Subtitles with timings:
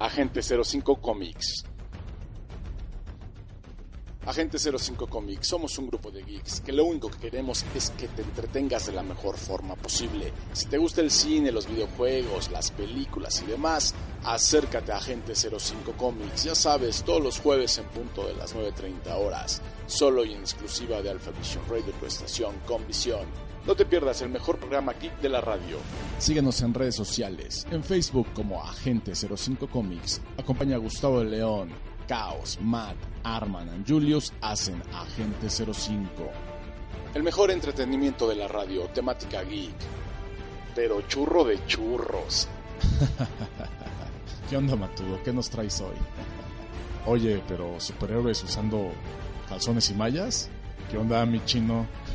[0.00, 1.62] Agente 05 Comics.
[4.24, 8.08] Agente 05 Comics, somos un grupo de geeks que lo único que queremos es que
[8.08, 10.32] te entretengas de la mejor forma posible.
[10.54, 15.92] Si te gusta el cine, los videojuegos, las películas y demás, acércate a Agente 05
[15.98, 20.40] Comics, ya sabes, todos los jueves en punto de las 9.30 horas, solo y en
[20.40, 23.26] exclusiva de Alpha Vision Radio, tu estación con visión.
[23.70, 25.76] No te pierdas el mejor programa geek de la radio.
[26.18, 30.20] Síguenos en redes sociales, en Facebook como Agente 05 Comics.
[30.36, 31.70] Acompaña a Gustavo de León,
[32.08, 36.04] Caos, Matt, Arman y Julius hacen Agente 05.
[37.14, 39.76] El mejor entretenimiento de la radio, temática geek.
[40.74, 42.48] Pero churro de churros.
[44.50, 45.22] ¿Qué onda, Matudo?
[45.22, 45.94] ¿Qué nos traes hoy?
[47.06, 48.90] Oye, pero superhéroes usando
[49.48, 50.48] calzones y mallas?
[50.90, 51.86] ¿Qué onda, mi chino?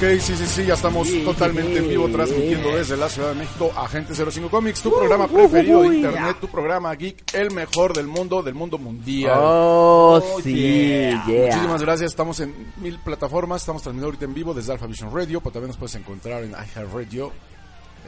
[0.00, 3.72] Ok, sí, sí, sí, ya estamos totalmente en vivo transmitiendo desde la Ciudad de México
[3.76, 8.40] Agente 05 Comics, tu programa preferido de internet, tu programa geek, el mejor del mundo,
[8.44, 9.36] del mundo mundial.
[9.42, 11.24] Oh, sí, yeah.
[11.26, 15.40] Muchísimas gracias, estamos en mil plataformas, estamos transmitiendo ahorita en vivo desde Alpha Vision Radio,
[15.40, 17.32] pero también nos puedes encontrar en iHeartRadio,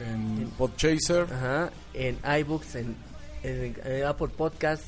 [0.07, 2.95] en Podchaser, Ajá, en iBooks, en,
[3.43, 4.87] en- en Apple Podcasts,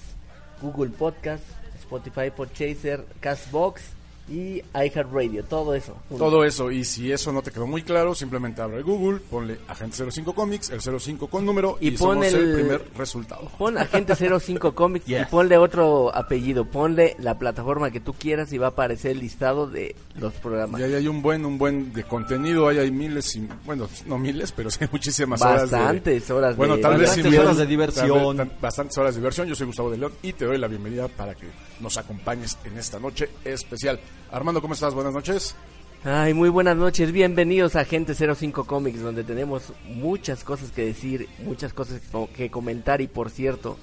[0.62, 1.48] Google Podcasts,
[1.82, 3.82] Spotify Podchaser, Castbox
[4.30, 5.96] y iHeartRadio, todo eso.
[6.10, 6.24] junto.
[6.24, 6.72] todo eso.
[6.72, 10.70] Y si eso no te quedó muy claro, simplemente abre Google, ponle Agente 05 Comics,
[10.70, 12.36] el 05 con número y, Y pon somos el...
[12.36, 13.52] el- primer resultado.
[13.58, 18.58] Pon Agente 05 Comics y ponle otro apellido, ponle la plataforma que tú quieras y
[18.58, 20.80] va a aparecer el listado de los programas.
[20.80, 24.18] Y ahí hay un buen, un buen de contenido, ahí hay miles, y, bueno, no
[24.18, 25.78] miles, pero sí hay muchísimas horas de...
[25.78, 28.38] Bastantes horas Bueno, de- tal vez Bastantes horas de diversión.
[28.38, 29.48] tal vez- Bastantes horas de diversión.
[29.48, 31.48] Yo soy Gustavo de León y te doy la bienvenida para que
[31.82, 34.00] nos acompañes en esta noche especial.
[34.32, 34.94] Armando, ¿cómo estás?
[34.94, 35.56] Buenas noches.
[36.04, 41.30] Ay, muy buenas noches, bienvenidos a Agente 05 Comics, donde tenemos muchas cosas que decir,
[41.40, 43.78] muchas cosas que co- que comentar y, por cierto,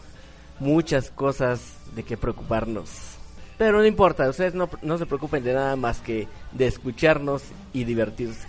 [0.59, 1.61] muchas cosas
[1.95, 2.91] de que preocuparnos.
[3.57, 7.43] Pero no importa, ustedes no, no se preocupen de nada más que de escucharnos
[7.73, 8.47] y divertirse.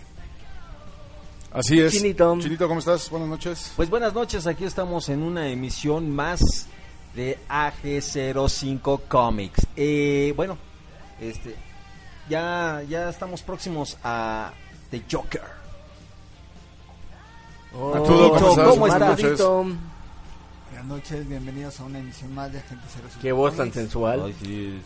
[1.54, 1.94] Así es.
[1.94, 2.38] Chinito.
[2.40, 3.10] Chinito, ¿cómo estás?
[3.10, 3.72] Buenas noches.
[3.76, 6.68] Pues buenas noches, aquí estamos en una emisión más
[7.16, 9.68] de AG05 Comics.
[9.76, 10.58] Eh, bueno,
[11.20, 11.56] este,
[12.30, 14.52] ya, ya estamos próximos a
[14.90, 15.42] The Joker.
[17.74, 18.68] Oh, Arturo, ¿cómo estás?
[18.68, 19.10] ¿cómo Buenas estás?
[19.10, 19.26] noches.
[19.42, 19.64] Arturito,
[20.72, 23.10] Buenas noches, bienvenidos a una emisión más de Agente 05.
[23.22, 24.34] Qué voz tan sensual.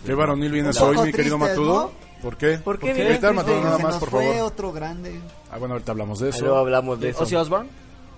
[0.06, 1.82] Qué varonil vienes hoy, mi querido tristes, Matudo.
[1.84, 2.22] ¿no?
[2.22, 2.58] ¿Por qué?
[2.58, 4.48] ¿Por qué Ahorita, Matudo, nada más, por fue favor.
[4.48, 5.20] otro grande.
[5.52, 6.58] Ah, bueno, ahorita hablamos de Ah, Luego eso.
[6.58, 7.24] hablamos de eso.
[7.24, 7.70] ¿Ozzy Osbourne?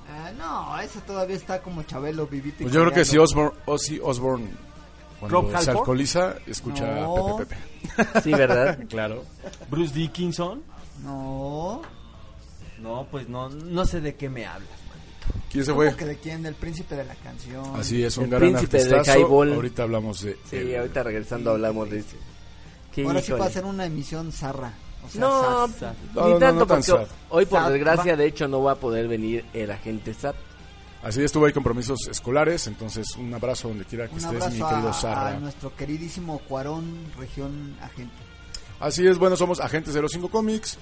[0.09, 3.17] Ah, no, ese todavía está como Chabelo vivito y Pues yo creo que si.
[3.17, 4.47] Osborne, Ozzy Osbourne
[5.19, 6.85] cuando se alcoholiza, escucha
[7.37, 7.57] Pepe Pepe.
[8.23, 8.79] Sí, ¿verdad?
[8.89, 9.23] Claro.
[9.69, 10.61] Bruce Dickinson.
[11.03, 11.81] No,
[12.81, 14.69] No, pues no, no sé de qué me hablas.
[15.51, 15.95] ¿Quién se ¿cómo fue?
[15.95, 16.43] que de quién?
[16.43, 17.63] Del príncipe de la canción.
[17.75, 19.19] Así es, un El gran príncipe artistazo.
[19.19, 19.53] highball.
[19.53, 22.03] Ahorita hablamos de Sí, ahorita regresando hablamos de.
[22.93, 24.71] Qué Ahora sí va a ser una emisión zarra.
[25.05, 25.67] O sea, No.
[25.67, 27.07] No, ni no, tanto no tan porque sad.
[27.29, 28.17] hoy por Sad, desgracia va.
[28.17, 30.35] de hecho no va a poder venir el agente SAT.
[31.07, 34.59] Así es, tuve ahí compromisos escolares, entonces un abrazo donde quiera que Un estés, mi
[34.61, 35.29] querido a, Sarra.
[35.29, 38.13] a nuestro queridísimo Cuarón, región agente.
[38.79, 40.77] Así es, bueno, somos Agente 05 Comics,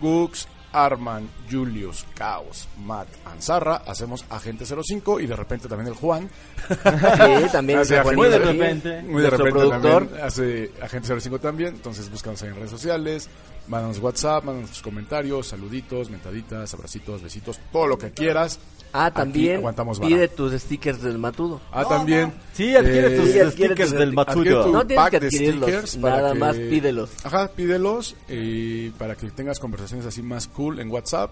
[0.00, 6.28] Gux, Arman, Julius, Caos, Matt, Anzarra, hacemos Agente 05 y de repente también el Juan.
[6.68, 9.02] Sí, también Hace agente- Muy de repente.
[9.02, 10.02] Muy de repente productor.
[10.06, 13.28] también hace Agente 05 también, entonces búscanos ahí en redes sociales,
[13.68, 18.58] Mándanos WhatsApp, mándanos tus comentarios, saluditos, mentaditas, abracitos, besitos, todo lo que quieras.
[18.92, 20.08] Ah, también aguantamos vara.
[20.08, 21.60] pide tus stickers del matudo.
[21.70, 22.32] Ah, también.
[22.52, 24.18] Sí, adquiere eh, tus Sí, adquiere stickers tus del.
[24.18, 24.64] Adquiere Matudo.
[24.66, 27.10] tu No tienes pack que de adquirirlos, stickers para nada que- más pídelos.
[27.24, 31.30] Ajá, pídelos y para que tengas conversaciones así más cool en WhatsApp.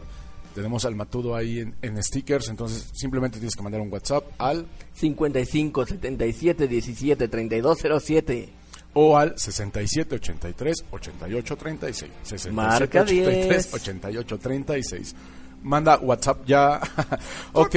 [0.55, 4.67] Tenemos al Matudo ahí en, en stickers, entonces simplemente tienes que mandar un WhatsApp al
[4.95, 8.49] 55 77 17 32 07.
[8.95, 12.11] o al 67 83 88 36.
[12.25, 13.75] 67 Marca 83 10.
[13.75, 15.15] 88 36.
[15.63, 16.81] Manda WhatsApp ya.
[17.53, 17.75] ok.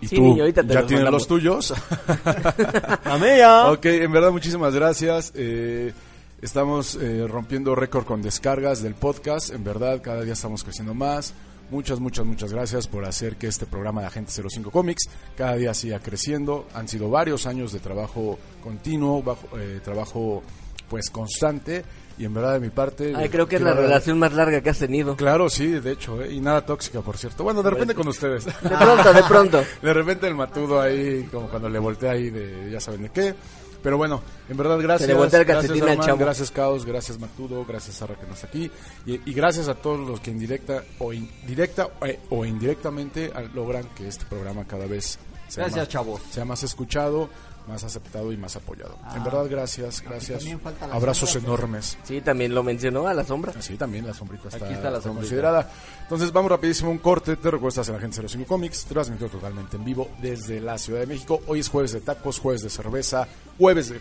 [0.00, 1.22] Y Sí, tú niño, ahorita te ya los tienes mandamos.
[1.22, 1.74] los tuyos.
[3.04, 3.70] Amea.
[3.72, 5.32] Ok, en verdad muchísimas gracias.
[5.34, 5.92] Eh,
[6.40, 9.50] estamos eh, rompiendo récord con descargas del podcast.
[9.50, 11.34] En verdad, cada día estamos creciendo más.
[11.70, 15.74] Muchas, muchas, muchas gracias por hacer que este programa de Agente 05 Comics cada día
[15.74, 16.66] siga creciendo.
[16.74, 20.42] Han sido varios años de trabajo continuo, bajo, eh, trabajo
[20.88, 21.84] pues constante.
[22.18, 23.12] Y en verdad de mi parte...
[23.16, 25.16] Ay, eh, creo que es la relación más larga que has tenido.
[25.16, 27.44] Claro, sí, de hecho, eh, y nada tóxica, por cierto.
[27.44, 28.44] Bueno, de repente con ustedes.
[28.44, 29.64] De pronto, de pronto.
[29.82, 33.34] De repente el matudo ahí, como cuando le voltea ahí de ya saben de qué.
[33.82, 35.08] Pero bueno, en verdad gracias.
[35.08, 36.18] Se le gracias, chavo.
[36.18, 38.70] gracias Caos, gracias Matudo, gracias Sara que no está aquí.
[39.06, 44.08] Y, y gracias a todos los que indirecta o indirecta eh, o indirectamente logran que
[44.08, 45.18] este programa cada vez
[45.56, 46.20] Gracias, más, chavos.
[46.30, 47.28] sea más escuchado,
[47.66, 48.96] más aceptado y más apoyado.
[49.14, 50.38] en verdad, gracias, gracias.
[50.38, 51.60] también falta la Abrazos sombra, pues.
[51.60, 51.98] enormes.
[52.04, 53.52] Sí, también lo mencionó a la sombra.
[53.60, 55.20] Sí, también la sombrita está, Aquí está la sombrita.
[55.20, 55.70] considerada.
[56.02, 57.36] Entonces vamos rapidísimo un corte.
[57.36, 61.06] Te recuestas en la Agente 05 Comics, transmitido totalmente en vivo desde la Ciudad de
[61.06, 61.40] México.
[61.46, 63.28] Hoy es jueves de tacos, jueves de cerveza,
[63.58, 64.00] jueves de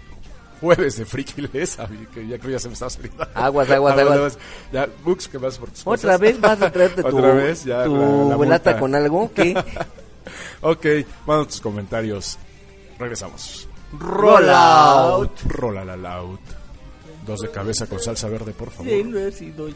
[0.59, 1.75] jueves de friki les,
[2.13, 3.27] que ya creo ya se me estaba saliendo.
[3.35, 4.37] Aguas, aguas, aguas.
[4.71, 6.19] Ya, Books, que vas por tus ¿Otra cosas?
[6.19, 9.29] vez vas a traerte tu, Otra vez, ya, tu la- la con algo?
[9.35, 9.53] ¿Qué?
[10.61, 10.85] Ok,
[11.25, 12.37] manda tus comentarios.
[12.99, 13.67] Regresamos.
[13.93, 15.41] Roll out.
[15.45, 16.39] Rola la loud.
[17.25, 18.91] Dos de cabeza con salsa verde, por favor.
[18.91, 19.75] Sí, no he sido yo.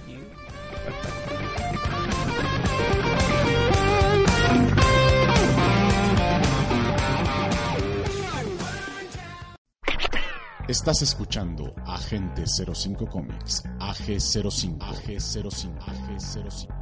[10.67, 16.80] Estás escuchando Agente 05 Comics, AG05, AG05, AG05.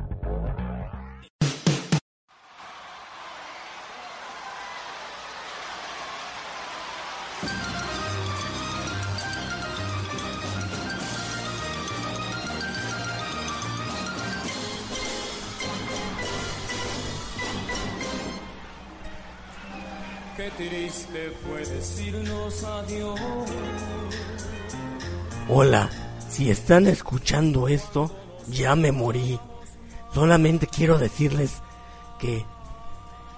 [21.69, 23.19] Decirnos adiós.
[25.47, 25.89] Hola,
[26.29, 28.11] si están escuchando esto,
[28.49, 29.39] ya me morí.
[30.13, 31.61] Solamente quiero decirles
[32.19, 32.45] que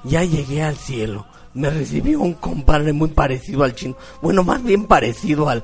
[0.04, 1.28] ya llegué al cielo.
[1.54, 3.96] Me recibió un compadre muy parecido al chino.
[4.22, 5.64] Bueno, más bien parecido al,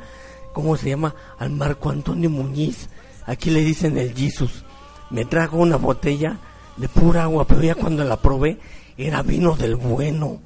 [0.54, 1.16] ¿cómo se llama?
[1.40, 2.90] Al Marco Antonio Muñiz.
[3.26, 4.64] Aquí le dicen el Jesus.
[5.10, 6.38] Me trajo una botella
[6.76, 8.60] de pura agua, pero ya cuando la probé
[8.96, 10.42] era vino del bueno.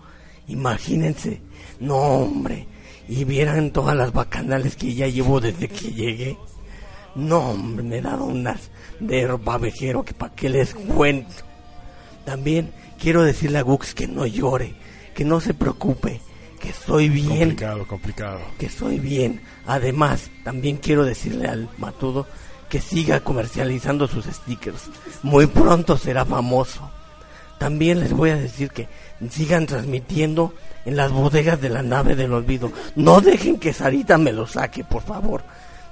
[0.51, 1.41] Imagínense.
[1.79, 2.67] No, hombre.
[3.07, 6.37] Y vieran todas las bacanales que ya llevo desde que llegué.
[7.15, 8.69] No, hombre, me he dado unas
[8.99, 11.33] de babejero que para qué les cuento.
[12.25, 14.75] También quiero decirle a Gux que no llore,
[15.15, 16.21] que no se preocupe,
[16.59, 18.39] que estoy bien, Complicado, complicado.
[18.57, 19.41] que estoy bien.
[19.65, 22.27] Además, también quiero decirle al Matudo
[22.69, 24.89] que siga comercializando sus stickers.
[25.23, 26.89] Muy pronto será famoso.
[27.61, 28.87] También les voy a decir que
[29.29, 32.71] sigan transmitiendo en las bodegas de la nave del olvido.
[32.95, 35.43] No dejen que Sarita me lo saque, por favor.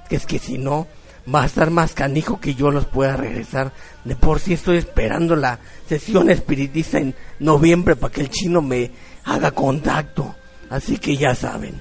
[0.08, 0.88] Que es que si no,
[1.32, 3.70] va a estar más canijo que yo los pueda regresar.
[4.02, 8.90] De por sí estoy esperando la sesión espiritista en noviembre para que el chino me
[9.22, 10.34] haga contacto.
[10.70, 11.80] Así que ya saben.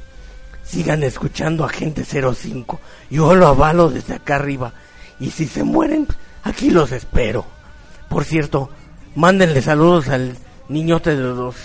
[0.63, 2.79] Sigan escuchando a Gente 05.
[3.09, 4.71] Yo lo avalo desde acá arriba.
[5.19, 6.05] Y si se mueren,
[6.43, 7.43] aquí los espero.
[8.07, 8.69] Por cierto,
[9.19, 10.38] mándenle saludos al
[10.69, 11.55] niñote de los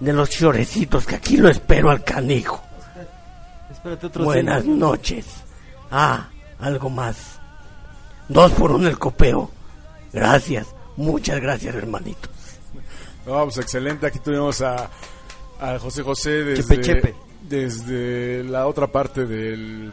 [0.00, 2.62] de los chorecitos que aquí lo espero al canijo.
[3.70, 4.76] Espérate otro Buenas cinco.
[4.86, 5.26] noches.
[5.90, 7.38] Ah, algo más.
[8.28, 9.50] Dos por uno el copeo.
[10.12, 10.66] Gracias.
[10.96, 12.28] Muchas gracias, hermanito.
[13.26, 14.06] No, pues excelente.
[14.06, 14.88] Aquí tuvimos a,
[15.60, 17.14] a José José desde, Chepe, chepe.
[17.42, 19.92] desde la otra parte del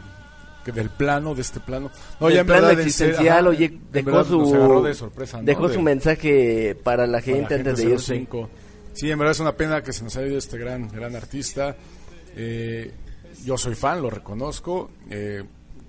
[0.72, 1.90] que del plano, de este plano.
[2.20, 4.94] No, ya en plano verdad, en existencial, ajá, oye, dejó verdad su nos agarró de
[4.94, 5.42] sorpresa, ¿no?
[5.44, 8.14] dejó De- su mensaje para la para gente la antes de gente irse.
[8.14, 8.50] 05.
[8.94, 11.76] Sí, en verdad es una pena que se nos haya ido este gran, gran artista.
[12.36, 12.92] Eh,
[13.44, 14.90] yo soy fan, lo reconozco.
[15.10, 15.42] Eh,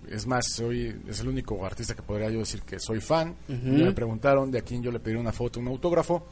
[0.10, 3.36] es más, soy es el único artista que podría yo decir que soy fan.
[3.48, 6.26] Me preguntaron de a quién yo le pedí una foto, un autógrafo.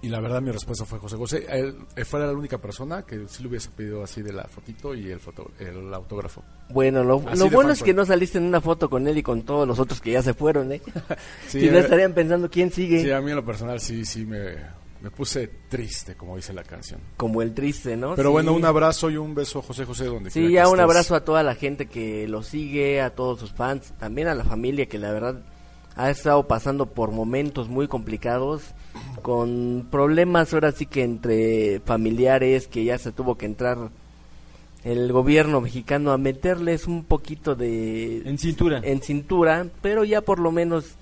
[0.00, 1.46] Y la verdad mi respuesta fue José José.
[1.50, 4.94] Él, él fue la única persona que sí le hubiese pedido así de la fotito
[4.94, 6.44] y el, foto, el autógrafo.
[6.70, 9.66] Bueno, lo, bueno es que no saliste en una foto con él y con todos
[9.66, 10.80] los otros que ya se fueron, ¿eh?
[11.48, 14.04] Sí, si no eh, estarían pensando quién sigue, Sí, a mí en lo personal sí,
[14.04, 14.54] sí me,
[15.02, 17.00] me puse triste, como dice la canción.
[17.16, 18.14] como el triste, ¿no?
[18.14, 18.32] Pero Sí.
[18.34, 20.80] bueno, un abrazo y un beso José José donde Sí, ya que un estés.
[20.84, 24.44] abrazo a toda la gente que lo sigue, a todos sus fans, también a la
[24.44, 25.42] familia que la verdad
[25.98, 28.62] ha estado pasando por momentos muy complicados,
[29.20, 33.90] con problemas ahora sí que entre familiares, que ya se tuvo que entrar
[34.84, 38.80] el gobierno mexicano a meterles un poquito de En cintura.
[38.84, 40.94] en cintura, pero ya por lo menos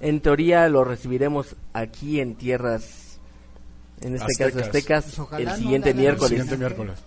[0.00, 3.20] en teoría lo recibiremos aquí en tierras,
[4.00, 5.04] en este caso Aztecas.
[5.04, 7.04] Pues ojalá el no siguiente miércoles.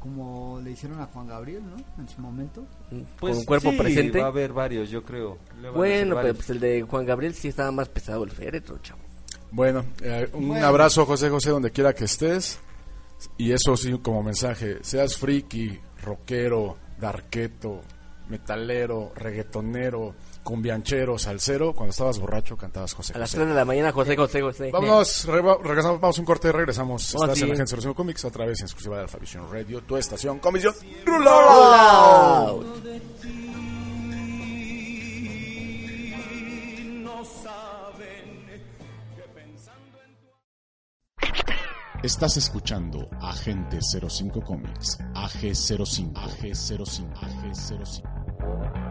[0.00, 1.76] Como le hicieron a Juan Gabriel, ¿no?
[2.02, 2.64] En su momento.
[2.88, 4.18] con un cuerpo Pues sí, presente.
[4.20, 5.38] Va a haber varios, yo creo.
[5.74, 9.00] Bueno, pues el de Juan Gabriel sí estaba más pesado el féretro, chavo.
[9.50, 10.66] Bueno, eh, un Bueno.
[10.66, 12.60] abrazo José José donde quiera que estés.
[13.36, 17.80] Y eso sí como mensaje, seas friki, rockero, darqueto,
[18.28, 20.14] metalero, reggaetonero,
[20.48, 23.36] cumbianchero, salsero, cuando estabas borracho cantabas José A las José.
[23.40, 24.70] 3 de la mañana, José, José, José.
[24.72, 27.14] Vámonos, re- regresamos, vamos a un corte y regresamos.
[27.14, 27.42] Oh, Estás sí.
[27.42, 30.38] en la Agencia Solución Comics, otra vez en exclusiva de Alpha Vision Radio, tu estación,
[30.38, 30.74] Comisión
[31.06, 32.66] Out.
[42.02, 48.87] Estás escuchando Agente 05 Comics, AG05, AG05, AG05.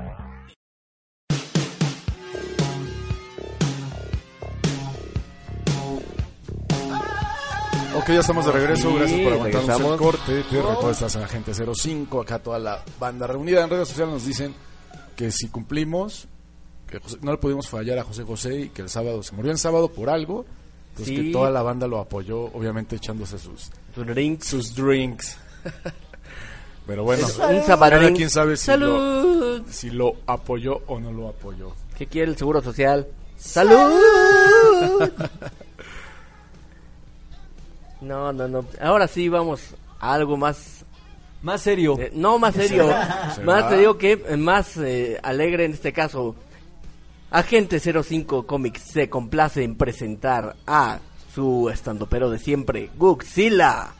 [7.97, 8.93] Ok, ya estamos de regreso.
[8.93, 10.43] Gracias por aguantarnos el corte.
[10.43, 12.21] Te recuerdo, estás en Agente 05.
[12.21, 14.53] Acá toda la banda reunida en redes sociales nos dicen
[15.15, 16.27] que si cumplimos,
[16.89, 19.51] que José- no le pudimos fallar a José José y que el sábado se murió
[19.51, 20.45] en sábado por algo.
[20.95, 21.15] Pues Sí.
[21.15, 24.41] que toda la banda lo apoyó, obviamente echándose sus, Tu drink.
[24.41, 25.37] sus drinks.
[26.87, 31.73] Pero bueno, Un quien sabe si lo, si lo apoyó o no lo apoyó.
[31.97, 33.05] ¿Qué quiere el Seguro Social?
[33.37, 33.91] ¡Salud!
[38.01, 38.65] No, no, no.
[38.81, 40.85] Ahora sí vamos a algo más...
[41.41, 41.97] Más serio.
[41.99, 42.87] eh, no, más serio.
[43.35, 43.41] ¿Será?
[43.45, 46.35] Más te digo que eh, más eh, alegre en este caso.
[47.29, 50.99] Agente 05 Comics se complace en presentar a
[51.33, 53.93] su estandopero de siempre, Guxila.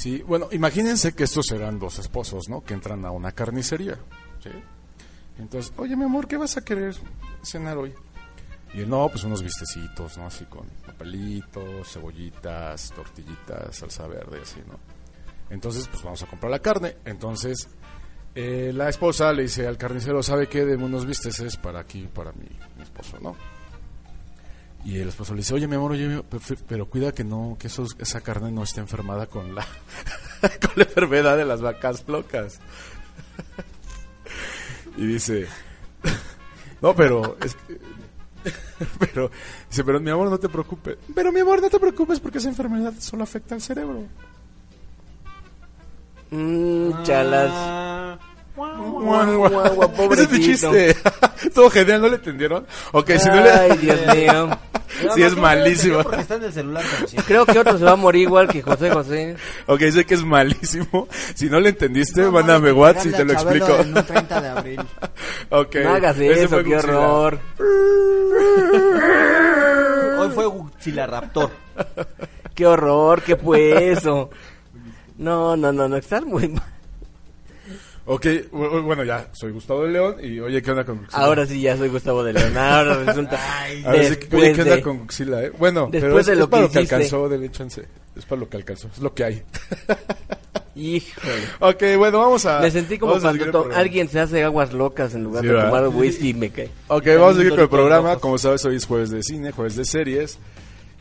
[0.00, 2.64] Sí, bueno, imagínense que estos serán dos esposos, ¿no?
[2.64, 3.98] Que entran a una carnicería,
[4.42, 4.48] ¿sí?
[5.38, 6.96] Entonces, oye, mi amor, ¿qué vas a querer
[7.42, 7.92] cenar hoy?
[8.72, 10.24] Y él, no, pues unos vistecitos, ¿no?
[10.24, 14.78] Así con papelitos, cebollitas, tortillitas, salsa verde, así, ¿no?
[15.50, 16.96] Entonces, pues vamos a comprar la carne.
[17.04, 17.68] Entonces,
[18.34, 20.64] eh, la esposa le dice al carnicero, ¿sabe qué?
[20.64, 22.48] Deme unos bisteces para aquí, para mi
[22.82, 23.36] esposo, ¿no?
[24.84, 27.56] Y el esposo le dice, oye, mi amor, oye, mi- pero, pero cuida que no,
[27.58, 29.64] que esos- esa carne no esté enfermada con la,
[30.60, 32.60] con la enfermedad de las vacas locas.
[34.96, 35.46] y dice,
[36.80, 37.78] no, pero, es que-
[38.98, 39.30] pero,
[39.68, 40.96] dice, pero mi amor, no te preocupes.
[41.14, 44.04] Pero mi amor, no te preocupes porque esa enfermedad solo afecta al cerebro.
[46.30, 47.50] Mmm, chalas.
[47.52, 48.18] Ah,
[50.12, 50.96] Ese es mi chiste.
[51.54, 52.66] Todo genial, ¿no le entendieron?
[52.92, 53.50] Ok, si no le...
[53.50, 54.48] Ay, Dios mío.
[55.14, 56.02] Sí, es malísimo.
[56.02, 57.24] Porque está en el celular como siempre.
[57.24, 59.36] Creo que otro se va a morir igual que José José.
[59.66, 61.06] Ok, sé que es malísimo.
[61.34, 63.82] Si no le entendiste, No, mándame no, WhatsApp y te lo Chabelo explico.
[63.82, 64.80] En un 30 de abril.
[65.50, 65.76] Ok.
[65.84, 66.98] No hagas ese eso, fue qué Godzilla.
[66.98, 67.40] horror.
[70.18, 71.50] Hoy fue Guxilaraptor.
[72.54, 74.30] Qué horror, qué fue eso.
[75.18, 76.64] No, no, no, no, estás muy mal.
[78.06, 81.18] Ok, bu- bueno, ya, soy Gustavo de León y oye, ¿qué onda con Godzilla?
[81.18, 82.56] Ahora sí ya soy Gustavo de León.
[82.56, 83.38] Ahora resulta.
[83.84, 85.52] Ahora sí oye, ¿qué onda de- con Godzilla, eh?
[85.58, 86.94] Bueno, Después pero es, de es lo para que lo que hiciste.
[86.96, 87.84] alcanzó, de chance.
[88.16, 89.42] Es para lo que alcanzó, es lo que hay.
[90.74, 91.42] Híjole.
[91.60, 92.60] ok, bueno, vamos a...
[92.60, 95.68] Me sentí como cuando alguien se hace aguas locas en lugar Sí, de ¿verdad?
[95.68, 96.70] tomar whisky y me cae.
[96.88, 98.16] Ok, vamos a seguir con el programa.
[98.16, 100.38] Como sabes, hoy es jueves de cine, jueves de series.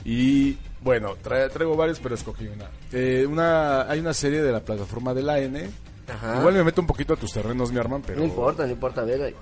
[0.03, 2.65] Y bueno, tra- traigo varios, pero escogí una.
[2.91, 3.89] Eh, una.
[3.89, 5.69] Hay una serie de la plataforma de la N.
[6.09, 6.37] Ajá.
[6.39, 9.03] Igual me meto un poquito a tus terrenos, mi hermano, pero No importa, no importa,
[9.03, 9.35] ver.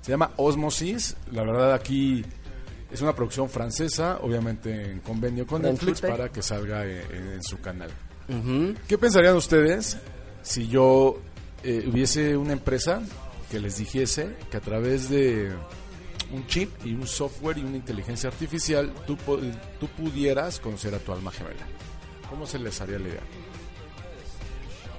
[0.00, 1.16] se llama Osmosis.
[1.32, 2.24] La verdad, aquí
[2.90, 7.60] es una producción francesa, obviamente en convenio con Netflix para que salga en, en su
[7.60, 7.90] canal.
[8.88, 9.98] ¿Qué pensarían ustedes
[10.42, 11.18] si yo
[11.62, 13.02] eh, hubiese una empresa
[13.50, 15.52] que les dijese que a través de
[16.32, 19.16] un chip y un software y una inteligencia artificial, tú
[19.96, 21.66] pudieras conocer a tu alma gemela.
[22.28, 23.20] ¿Cómo se les haría la idea?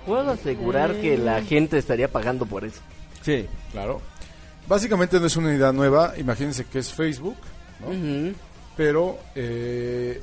[0.07, 2.79] Puedo asegurar que la gente estaría pagando por eso.
[3.21, 3.45] Sí.
[3.73, 4.01] Claro.
[4.67, 7.37] Básicamente no es una idea nueva, imagínense que es Facebook,
[7.79, 8.33] ¿no?
[8.75, 10.21] Pero eh,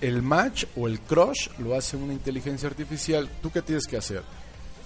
[0.00, 3.28] el match o el crush lo hace una inteligencia artificial.
[3.42, 4.22] ¿Tú qué tienes que hacer?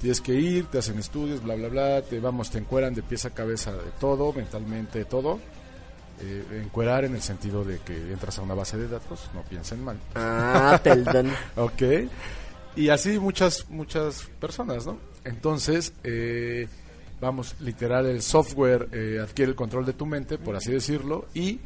[0.00, 3.24] Tienes que ir, te hacen estudios, bla, bla, bla, te vamos, te encueran de pies
[3.24, 5.38] a cabeza de todo, mentalmente de todo.
[6.20, 9.82] Eh, encuerar en el sentido de que entras a una base de datos, no piensen
[9.82, 9.98] mal.
[10.14, 11.30] Ah, perdón.
[11.56, 11.82] Ok.
[12.76, 14.98] Y así muchas, muchas personas, ¿no?
[15.24, 16.66] Entonces, eh,
[17.20, 21.60] vamos, literal, el software eh, adquiere el control de tu mente, por así decirlo, y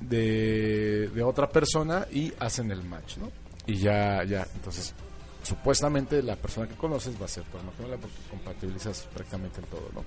[0.00, 3.30] de, otra persona y hacen el match, ¿no?
[3.66, 4.94] Y ya, ya, entonces,
[5.42, 9.66] supuestamente la persona que conoces va a ser tu alma gemela porque compatibilizas prácticamente en
[9.66, 10.04] todo, ¿no?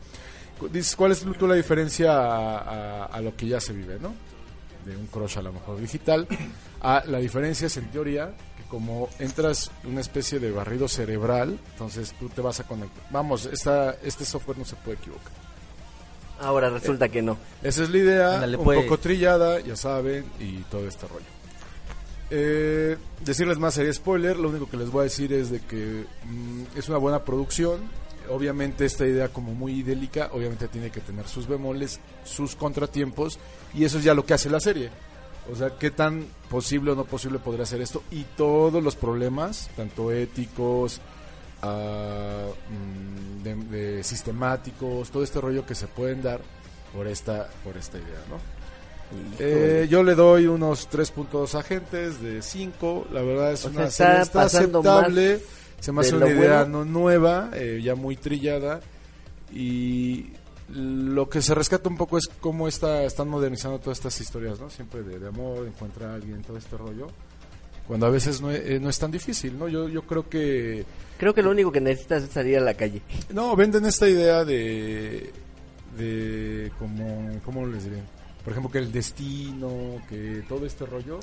[0.70, 4.14] Dices, ¿cuál es tú la diferencia a, a- a lo que ya se vive, ¿no?
[4.86, 6.28] de un crush a lo mejor digital.
[6.80, 8.36] A, la diferencia es en teoría
[8.76, 13.06] como entras en una especie de barrido cerebral, entonces tú te vas a conectar.
[13.10, 15.32] Vamos, esta, este software no se puede equivocar.
[16.42, 17.38] Ahora resulta que no.
[17.64, 18.84] Esa es la idea, Ándale, un pues.
[18.84, 21.24] poco trillada, ya saben, y todo este rollo.
[22.32, 26.04] Eh, decirles más sería spoiler, lo único que les voy a decir es de que
[26.26, 27.80] mm, es una buena producción.
[28.30, 33.40] Obviamente esta idea como muy idélica, obviamente tiene que tener sus bemoles, sus contratiempos,
[33.74, 34.90] y eso es ya lo que hace la serie.
[35.52, 39.70] O sea, qué tan posible o no posible podría ser esto, y todos los problemas,
[39.76, 41.00] tanto éticos,
[41.62, 46.42] mm, de, de sistemáticos, todo este rollo que se pueden dar
[46.94, 48.56] por esta, por esta idea, ¿no?
[49.40, 53.08] Eh, yo le doy unos 3.2 agentes de 5.
[53.12, 55.42] La verdad es O una sea, está aceptable.
[55.80, 56.84] Se me hace una idea bueno.
[56.84, 58.80] no nueva, eh, ya muy trillada.
[59.54, 60.32] Y
[60.70, 64.70] lo que se rescata un poco es cómo está, están modernizando todas estas historias, ¿no?
[64.70, 67.08] Siempre de, de amor, encuentra a alguien, todo este rollo.
[67.88, 69.68] Cuando a veces no, es- eh, no es tan difícil, ¿no?
[69.68, 70.86] Yo, yo creo que
[71.20, 73.02] Creo que lo único que necesitas es salir a la calle.
[73.34, 75.32] no, venden esta idea de.
[75.98, 76.72] de.
[76.80, 77.40] como.
[77.46, 78.02] ¿cómo les diré?
[78.44, 81.20] Por ejemplo, que el destino, que todo este rollo.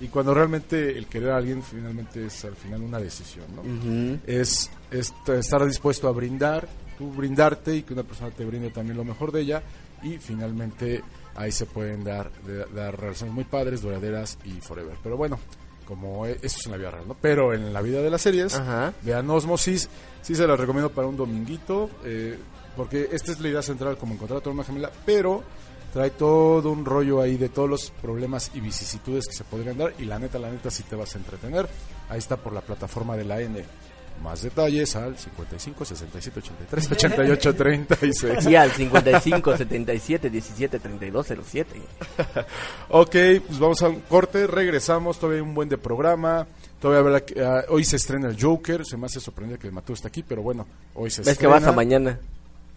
[0.00, 3.62] Y cuando realmente el querer a alguien finalmente es al final una decisión, ¿no?
[3.62, 4.18] Ujú.
[4.26, 6.66] es, es t- estar dispuesto a brindar,
[6.98, 9.62] tú brindarte y que una persona te brinde también lo mejor de ella.
[10.02, 11.02] Y finalmente
[11.34, 14.96] ahí se pueden dar, de- dar relaciones muy padres, duraderas y forever.
[15.02, 15.38] Pero bueno,
[15.86, 17.16] como e- eso es en la vida real, ¿no?
[17.20, 18.54] Pero en la vida de las series.
[18.54, 18.92] Ajá.
[19.02, 19.88] Vean Osmosis,
[20.22, 22.38] sí se la recomiendo para un dominguito, eh,
[22.76, 25.42] porque esta es la idea central, como encontrar a tu alma gemela, pero
[25.92, 29.94] trae todo un rollo ahí de todos los problemas y vicisitudes que se podrían dar,
[29.98, 31.68] y la neta, la neta, sí te vas a entretener.
[32.08, 33.64] Ahí está por la plataforma de la N.
[34.22, 38.46] Más detalles al 55 67 83 88 36.
[38.46, 41.80] Y al 55 77 17 32 07.
[42.88, 46.46] Ok, pues vamos a un corte, regresamos, todavía hay un buen de programa.
[46.80, 49.94] Todavía habrá que- ah, hoy se estrena el Joker, se me hace sorprendente que Mateo
[49.94, 51.54] está aquí, pero bueno, hoy se Ves que estrena.
[51.54, 52.18] vas a mañana.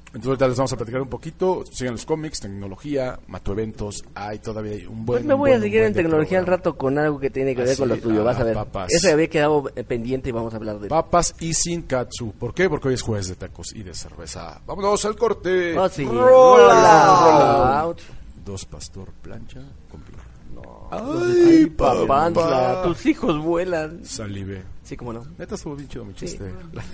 [0.07, 4.39] Entonces ahorita les vamos a platicar un poquito, sigan los cómics, tecnología, Mato Eventos, hay
[4.39, 7.29] todavía un buen Pues me voy a seguir en tecnología al rato con algo que
[7.29, 8.53] tiene que ver Así, con lo tuyo, vas a ah, ver.
[8.53, 8.91] papas.
[8.91, 12.31] Ese había quedado eh, pendiente y vamos a hablar de Papas y sin katsu.
[12.31, 12.69] ¿Por qué?
[12.69, 14.61] Porque hoy es jueves de tacos y de cerveza.
[14.65, 15.77] Vámonos al corte.
[15.77, 16.05] Oh, sí.
[16.05, 17.67] Roll Roll out.
[17.69, 17.99] out.
[18.45, 20.27] Dos pastor plancha con pior.
[20.89, 24.05] Ay, papantla, tus hijos vuelan.
[24.05, 24.63] Salive.
[24.87, 25.21] Sí, como no.
[25.37, 26.49] Neta estuvo bien chido mi chiste.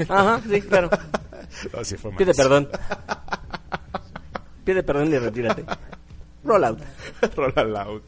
[0.10, 0.90] Ajá, sí, claro.
[1.80, 2.68] Así fue Pide perdón.
[4.66, 5.64] Pide perdón y retírate.
[6.44, 6.80] Roll out.
[7.36, 8.04] Roll out.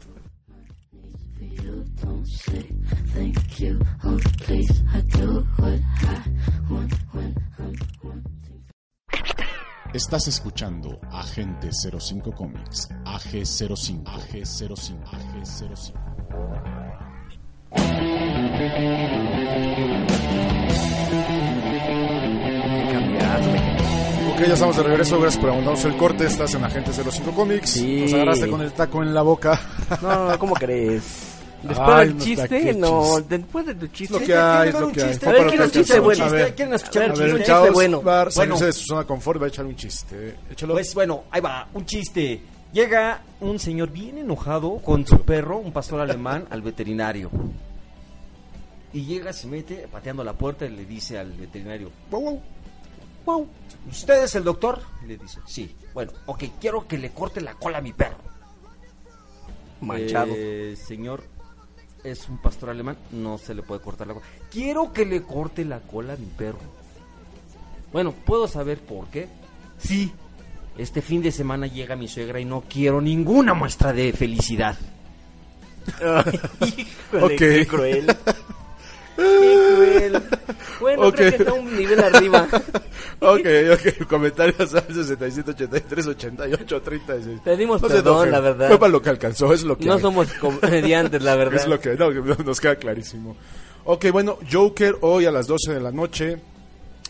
[9.94, 16.75] Estás escuchando Agente 05 Comics, AG05, AG05, AG05.
[24.32, 25.20] Ok, ya estamos de regreso.
[25.20, 26.26] Gracias por aguantarnos el corte.
[26.26, 27.70] Estás en Agente 05 Comics.
[27.70, 28.02] Sí.
[28.02, 29.58] Nos agarraste con el taco en la boca.
[30.02, 31.02] No, no, ¿cómo crees?
[31.62, 33.38] Después Ay, del no, chiste, no, chiste.
[33.38, 34.14] después de tu chiste.
[34.20, 35.18] Lo que hay, es lo que hay.
[35.24, 36.24] A ver, ¿quién es chiste bueno?
[36.54, 37.44] ¿Quieren escuchar un chiste?
[37.44, 38.02] Chaos bueno.
[38.04, 38.58] salirse Bueno.
[38.58, 40.36] de su zona de confort va a echar un chiste.
[40.50, 40.74] Échalo.
[40.74, 42.40] Pues bueno, ahí va, un chiste.
[42.72, 47.30] Llega un señor bien enojado con su perro, un pastor alemán, al veterinario.
[48.92, 52.42] Y llega, se mete pateando la puerta y le dice al veterinario, Wow, wow.
[53.24, 53.48] wow,
[53.90, 54.80] ¿usted es el doctor?
[55.04, 55.74] Y le dice, sí.
[55.92, 58.18] Bueno, ok, quiero que le corte la cola a mi perro.
[59.80, 60.32] Manchado.
[60.36, 61.24] Eh, señor,
[62.04, 64.26] es un pastor alemán, no se le puede cortar la cola.
[64.50, 66.58] Quiero que le corte la cola a mi perro.
[67.92, 69.28] Bueno, ¿puedo saber por qué?
[69.78, 70.12] Sí.
[70.78, 74.76] este fin de semana llega mi suegra y no quiero ninguna muestra de felicidad.
[76.00, 77.38] Híjole, Ok.
[77.38, 78.16] qué cruel.
[79.16, 80.22] Qué cruel.
[80.80, 81.14] Bueno, Ok.
[81.16, 82.46] creo que está un nivel arriba.
[83.18, 87.40] Ok, ok, comentarios al 67, 83, 88, 36.
[87.42, 88.68] Pedimos No perdón, la verdad.
[88.68, 90.00] Fue para lo que alcanzó, es lo que No hay.
[90.02, 91.54] somos comediantes, la verdad.
[91.54, 93.34] Es lo que no, nos queda clarísimo.
[93.84, 96.38] Ok, bueno, Joker hoy a las 12 de la noche.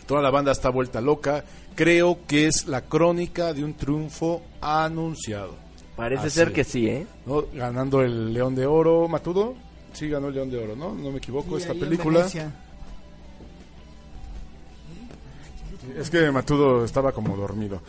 [0.07, 1.45] Toda la banda está vuelta loca.
[1.75, 5.57] Creo que es la crónica de un triunfo anunciado.
[5.97, 7.07] Parece Así ser que sí, ¿eh?
[7.27, 7.47] ¿no?
[7.53, 9.57] Ganando el León de Oro, Matudo.
[9.97, 10.95] Sí, ganó el León de Oro, ¿no?
[10.95, 12.27] No me equivoco, Sí, esta película.
[15.99, 17.81] Es que Matudo estaba como dormido.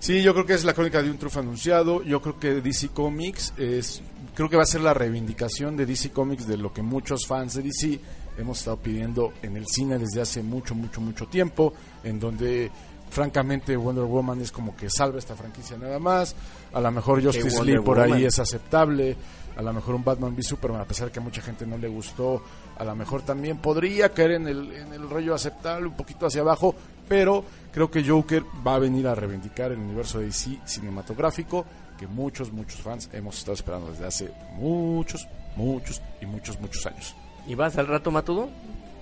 [0.00, 2.02] Sí, yo creo que es la crónica de un triunfo anunciado.
[2.02, 4.02] Yo creo que DC Comics es,
[4.34, 7.54] creo que va a ser la reivindicación de DC Comics de lo que muchos fans
[7.54, 8.00] de DC
[8.36, 12.72] hemos estado pidiendo en el cine desde hace mucho, mucho, mucho tiempo, en donde
[13.10, 16.34] francamente Wonder Woman es como que salva esta franquicia nada más.
[16.72, 19.16] A lo mejor Justice League por ahí es aceptable.
[19.56, 21.88] A lo mejor un Batman v Superman, a pesar que a mucha gente no le
[21.88, 22.42] gustó,
[22.76, 26.40] a lo mejor también podría caer en el, en el rollo aceptable, un poquito hacia
[26.40, 26.74] abajo,
[27.08, 31.66] pero creo que Joker va a venir a reivindicar el universo de DC cinematográfico
[31.98, 37.14] que muchos, muchos fans hemos estado esperando desde hace muchos, muchos y muchos, muchos años.
[37.46, 38.48] ¿Y vas al rato, Matudo?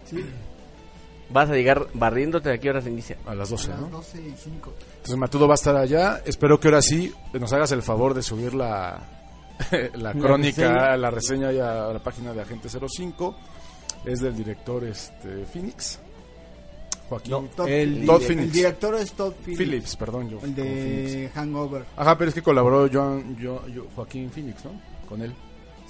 [0.08, 0.24] Sí.
[1.32, 3.16] Vas a llegar barriéndote de aquí ahora se inicia.
[3.24, 3.88] A las 12, A las ¿no?
[3.88, 4.74] 12 y 5.
[4.96, 6.20] Entonces Matudo va a estar allá.
[6.24, 9.19] Espero que ahora sí nos hagas el favor de subir la,
[9.94, 10.96] la crónica, reseña.
[10.96, 13.36] la reseña ya a la página de Agente 05.
[14.04, 15.98] Es del director este Phoenix.
[17.08, 18.52] Joaquín No, Todd, el Todd el Phoenix.
[18.52, 20.38] director es Todd Phillips, Phillips, perdón, yo.
[20.42, 21.84] el de Hangover.
[21.96, 24.70] Ajá, pero es que colaboró Joan, Jo- Jo- Joaquín Phoenix, ¿no?
[25.08, 25.34] Con él.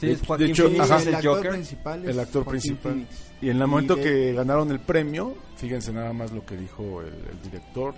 [0.01, 1.03] Sí, De- es Joaquín de hecho, Phoenix, ajá.
[1.03, 1.51] el actor Joker.
[1.53, 2.93] principal es El actor Joaquin principal.
[2.93, 3.11] Phoenix.
[3.43, 7.03] Y en el momento de- que ganaron el premio, fíjense nada más lo que dijo
[7.03, 7.95] el, el director.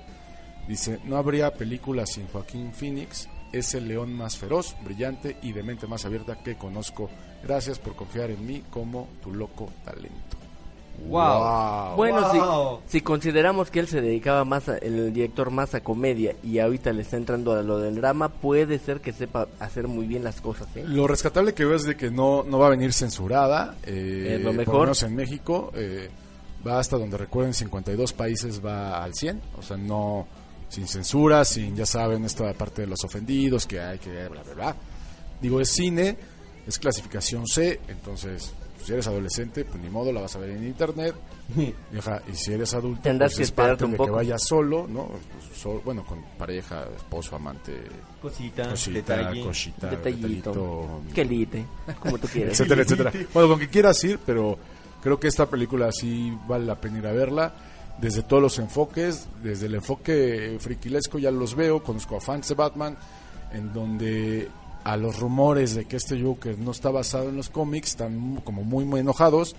[0.66, 3.28] Dice, no habría película sin Joaquín Phoenix.
[3.52, 7.10] Es el león más feroz, brillante y de mente más abierta que conozco.
[7.44, 10.38] Gracias por confiar en mí como tu loco talento.
[11.08, 11.96] Wow.
[11.96, 12.80] Bueno, Wow.
[12.86, 16.58] si, si consideramos que él se dedicaba más, a- el director más a comedia y
[16.58, 20.22] ahorita le está entrando a lo del drama, puede ser que sepa hacer muy bien
[20.22, 20.84] las cosas, ¿eh?
[20.86, 23.74] Lo rescatable que veo es de que no, no va a venir censurada.
[23.84, 24.74] eh, Es lo Por mejor.
[24.74, 25.72] lo menos en México.
[25.74, 26.08] eh,
[26.64, 29.40] va hasta donde recuerden 52 países, va al 100.
[29.58, 30.26] O sea, no
[30.72, 34.54] sin censura, sin, ya saben, esta parte de los ofendidos, que hay que bla, bla,
[34.54, 34.76] bla.
[35.40, 36.16] Digo, es cine,
[36.66, 40.50] es clasificación C, entonces, pues, si eres adolescente, pues ni modo, la vas a ver
[40.50, 41.14] en internet.
[41.92, 44.06] Y, ajá, y si eres adulto, Tendrás pues que es parte esperarte un de poco.
[44.10, 45.08] que vayas solo, ¿no?
[45.08, 47.76] Pues, sol- bueno, con pareja, esposo, amante,
[48.22, 49.42] Cosita, cosita, detalle.
[49.42, 50.50] cosita, Detallito.
[50.52, 51.66] detallito, Quelite,
[52.00, 52.52] como tú quieras.
[52.58, 53.12] etcétera, etcétera.
[53.34, 54.56] Bueno, con que quieras ir, pero
[55.02, 57.54] creo que esta película sí vale la pena ir a verla.
[58.00, 62.54] Desde todos los enfoques, desde el enfoque friquilesco ya los veo, conozco a fans de
[62.54, 62.96] Batman,
[63.52, 64.48] en donde
[64.84, 68.64] a los rumores de que este Joker no está basado en los cómics están como
[68.64, 69.54] muy muy enojados.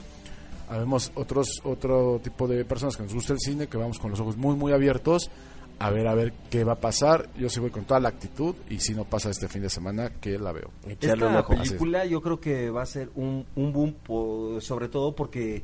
[0.69, 4.19] Habemos otros otro tipo de personas que nos gusta el cine, que vamos con los
[4.19, 5.29] ojos muy muy abiertos
[5.79, 7.29] a ver a ver qué va a pasar.
[7.37, 10.11] Yo sí voy con toda la actitud y si no pasa este fin de semana
[10.21, 10.71] que la veo.
[10.87, 15.63] Esta película yo creo que va a ser un, un boom, sobre todo porque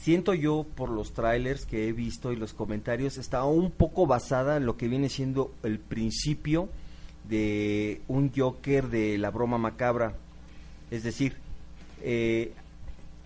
[0.00, 4.56] siento yo por los trailers que he visto y los comentarios, está un poco basada
[4.56, 6.68] en lo que viene siendo el principio
[7.28, 10.14] de un Joker de la broma macabra.
[10.90, 11.36] Es decir,
[12.02, 12.52] eh,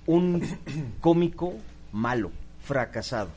[0.07, 0.43] un
[1.01, 1.55] cómico
[1.93, 2.31] malo,
[2.63, 3.31] fracasado.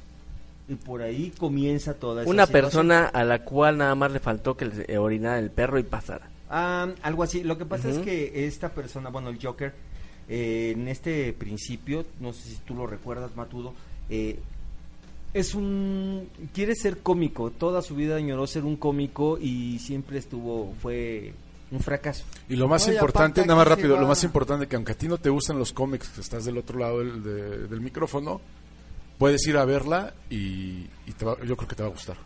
[0.68, 2.66] Y por ahí comienza toda esa Una situación.
[2.66, 6.30] persona a la cual nada más le faltó que le orinara el perro y pasara.
[6.50, 7.44] Ah, algo así.
[7.44, 9.74] Lo que pasa es que esta persona, bueno, el Joker,
[10.30, 13.74] eh, en este principio, no sé si tú lo recuerdas, Matudo,
[14.10, 14.40] eh,
[15.34, 16.28] es un...
[16.54, 17.52] quiere ser cómico.
[17.52, 21.34] Toda su vida añoró ser un cómico y siempre estuvo, fue
[21.70, 22.24] un fracaso.
[22.50, 25.18] Y lo más importante, nada más rápido, lo más importante que aunque a ti no
[25.18, 28.40] te gusten los cómics, que estás del otro lado del, de- del micrófono,
[29.18, 32.18] puedes ir a verla y, y te va- yo creo que te va a gustar.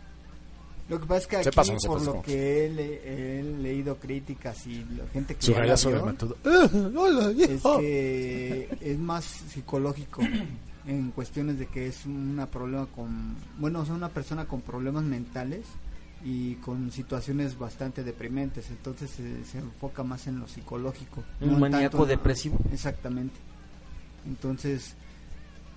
[0.92, 4.84] Lo que pasa es que aquí, por lo que he, le- he leído críticas y
[4.98, 6.38] la gente que Su ya la rayazo de vio, Matudo.
[6.46, 7.80] ¡Ah, hola, es viejo!
[7.80, 10.22] que es más psicológico
[10.86, 15.66] en cuestiones de que es una problema con bueno, es una persona con problemas mentales
[16.24, 21.24] y con situaciones bastante deprimentes, entonces se, se enfoca más en lo psicológico.
[21.40, 22.60] Un no maníaco en- depresivo.
[22.72, 23.36] Exactamente.
[24.28, 24.96] Entonces,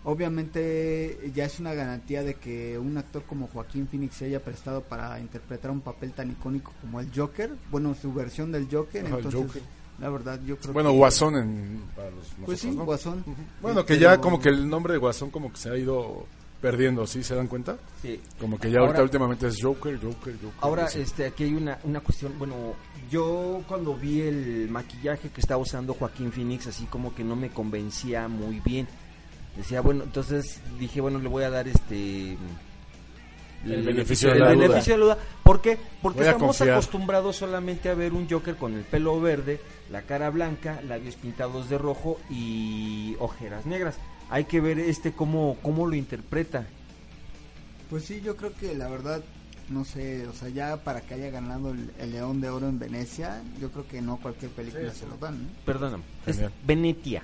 [0.04, 4.82] obviamente ya es una garantía de que un actor como Joaquín Phoenix se haya prestado
[4.82, 9.14] para interpretar un papel tan icónico como el Joker, bueno, su versión del Joker, Ajá,
[9.18, 9.62] el entonces Joker.
[9.98, 12.84] la verdad yo creo Bueno, que Guasón en, para los pues sí, nosotros, ¿no?
[12.84, 13.24] Guasón.
[13.62, 15.76] Bueno, Sí, que pero- ya como que el nombre de Guasón como que se ha
[15.76, 16.26] ido
[16.60, 17.22] perdiendo, ¿sí?
[17.22, 17.76] ¿Se dan cuenta?
[18.00, 18.18] Sí.
[18.40, 20.50] Como que ya Ahora- ahorita últimamente es Joker, Joker, Joker.
[20.62, 21.00] Ahora, sí.
[21.00, 22.54] este, aquí hay una, una cuestión, bueno,
[23.10, 27.50] yo cuando vi el maquillaje que estaba usando Joaquín Phoenix, así como que no me
[27.50, 28.86] convencía muy bien.
[29.56, 32.36] Decía, bueno, entonces dije, bueno, le voy a dar este...
[33.64, 34.66] El beneficio de el la duda.
[34.66, 35.18] beneficio de la duda.
[35.42, 35.78] ¿Por qué?
[36.02, 39.58] Porque Voy estamos acostumbrados solamente a ver un Joker con el pelo verde,
[39.90, 43.96] la cara blanca, labios pintados de rojo y ojeras negras.
[44.28, 46.66] Hay que ver este cómo, cómo lo interpreta.
[47.88, 49.22] Pues sí, yo creo que la verdad,
[49.70, 52.78] no sé, o sea, ya para que haya ganado el, el León de Oro en
[52.78, 55.42] Venecia, yo creo que no cualquier película se lo dan.
[55.42, 55.48] ¿no?
[55.64, 56.38] Perdóname, es.
[56.66, 57.22] Venetia.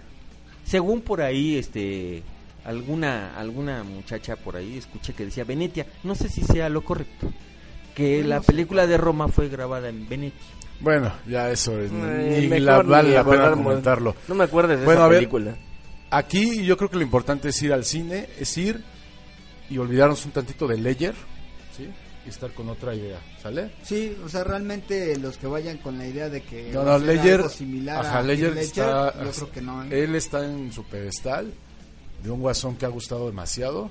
[0.65, 2.23] Según por ahí, este,
[2.65, 5.87] alguna, alguna muchacha por ahí escuché que decía Venetia.
[6.05, 7.33] No sé si sea lo correcto.
[7.95, 8.47] Que la no sé.
[8.53, 10.39] película de Roma fue grabada en Venetia.
[10.81, 14.15] Bueno, ya eso es, ni- Eh, ni mejor la, vale la pena comentarlo.
[14.29, 15.19] No me acuerdes de Bueno, esa a ver.
[15.19, 15.57] película.
[16.11, 18.83] Aquí yo creo que lo importante es ir al cine, es ir
[19.69, 21.15] y olvidarnos un tantito de Ledger,
[21.77, 21.89] ¿sí?
[22.27, 23.71] Estar con otra idea, ¿sale?
[23.83, 27.37] Sí, o sea, realmente los que vayan con la idea de que No, no, Ledger,
[27.41, 29.85] algo similar ajá, a Ledger Heath Ledger, está, yo creo que no.
[29.85, 30.05] ¿eh?
[30.05, 31.53] él está en su pedestal
[32.23, 33.91] de un guasón que ha gustado demasiado,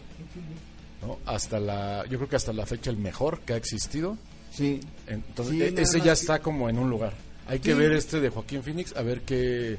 [1.01, 1.17] ¿no?
[1.25, 4.17] Hasta la, yo creo que hasta la fecha el mejor que ha existido,
[4.51, 7.13] Sí, entonces Sí, e- ese ya que- está como en un lugar.
[7.47, 7.77] Hay que Sí.
[7.79, 9.77] ver este de Joaquín Phoenix a ver qué,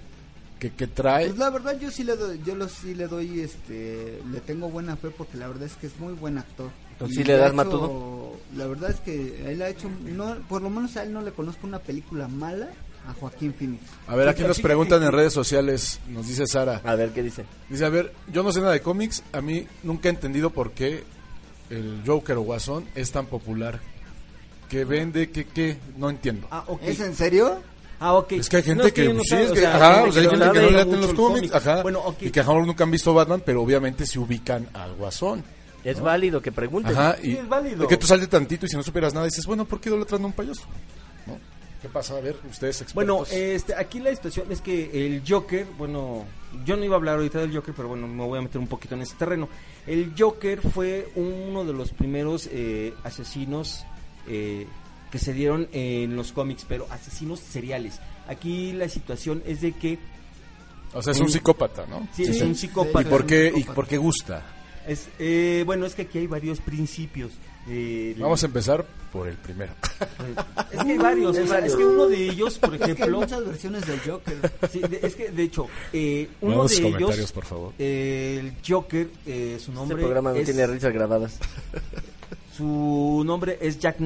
[0.58, 1.26] qué, qué trae.
[1.26, 4.68] pues la verdad yo sí le doy, yo lo, sí le doy, este, le tengo
[4.68, 6.70] buena fe porque la verdad es que es muy buen actor.
[7.08, 8.36] ¿Sí le das ha matudo?
[8.56, 11.30] La verdad es que él ha hecho, no, por lo menos a él no le
[11.32, 12.68] conozco una película mala
[13.08, 13.82] a Joaquín Phoenix.
[14.08, 16.80] A ver, aquí nos preguntan que- en redes sociales, nos dice Sara.
[16.84, 17.44] A ver qué dice.
[17.68, 20.72] Dice, a ver, yo no sé nada de cómics, a mí nunca he entendido por
[20.72, 21.04] qué
[21.70, 23.78] el Joker o Guasón es tan popular.
[24.68, 25.30] ¿Qué vende?
[25.30, 25.78] ¿Qué qué?
[25.96, 26.46] No entiendo.
[26.50, 26.64] Ah.
[26.82, 27.60] ¿Es en serio?
[28.00, 28.32] Ah, ok.
[28.32, 30.12] Es que hay gente No, que, no sí, sabe, es o que, sea, ajá, o
[30.12, 31.54] sea, hay gente que no le mucho los cómics, cómic.
[31.54, 32.22] ajá, Bueno, ok.
[32.22, 35.44] y que a nunca han visto Batman, pero obviamente se ubican al Guasón.
[35.84, 36.92] Es válido que pregunten.
[36.92, 37.86] Ajá, Sí, y es válido.
[37.88, 40.26] que tú sales tantito y si no supieras nada dices, bueno, ¿por qué idolatran a
[40.26, 40.62] un payaso?
[41.26, 41.38] ¿No?
[41.80, 42.16] ¿Qué pasa?
[42.16, 42.94] A ver, ustedes expertos.
[42.94, 46.26] Bueno, este, aquí la situación es que el Joker, bueno,
[46.66, 48.66] yo no iba a hablar ahorita del Joker, pero bueno, me voy a meter un
[48.66, 49.48] poquito en ese terreno.
[49.86, 53.84] El Joker fue uno de los primeros eh, asesinos
[54.28, 54.66] eh,
[55.10, 57.98] que se dieron en los cómics, pero asesinos seriales.
[58.28, 59.98] Aquí la situación es de que
[60.92, 62.06] o sea, es un un- psicópata, ¿no?
[62.12, 62.42] sí, es Sí.
[62.42, 63.08] un ¿Y psicópata.
[63.08, 64.44] por qué, y por qué gusta?
[64.86, 67.32] Es, eh, bueno, es que aquí hay varios principios.
[67.68, 69.72] eh, Vamos a empezar por el primero.
[70.72, 72.92] Es que hay varios, o sea, es que uno de ellos, por Es que hay
[72.92, 74.52] ejemplo, muchas versiones del Joker.
[74.70, 77.72] sí, de- es que de hecho, eh, uno Vamos de comentarios, ellos, por favor.
[77.78, 81.38] eh, el Joker, eh, su Este nombre programa no es, tiene risas grabadas.
[82.56, 83.96] su nombre es Jack.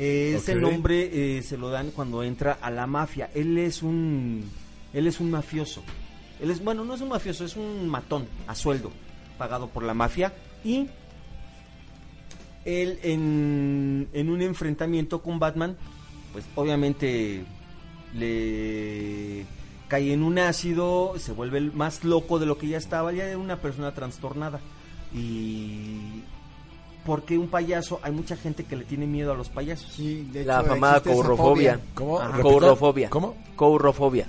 [0.00, 0.60] Eh, Ese Ok.
[0.60, 3.30] nombre eh, se lo dan cuando entra a la mafia.
[3.34, 4.44] Él es un,
[4.92, 5.82] él es un mafioso.
[6.40, 8.92] Él es, bueno, no es un mafioso, es un matón a sueldo,
[9.38, 10.32] pagado por la mafia
[10.64, 10.88] y
[12.64, 15.76] él en, en un enfrentamiento con Batman,
[16.32, 17.44] pues obviamente
[18.14, 19.46] le
[19.88, 23.24] cae en un ácido, se vuelve el más loco de lo que ya estaba, ya
[23.26, 24.60] era una persona trastornada.
[25.14, 26.22] Y
[27.06, 29.90] porque un payaso, hay mucha gente que le tiene miedo a los payasos.
[29.92, 31.78] Sí, de La hecho, famada courofobia.
[31.78, 32.20] fobia, ¿Cómo?
[32.42, 33.08] Courofobia.
[33.10, 33.34] ¿Cómo?
[33.56, 34.26] Courofobia.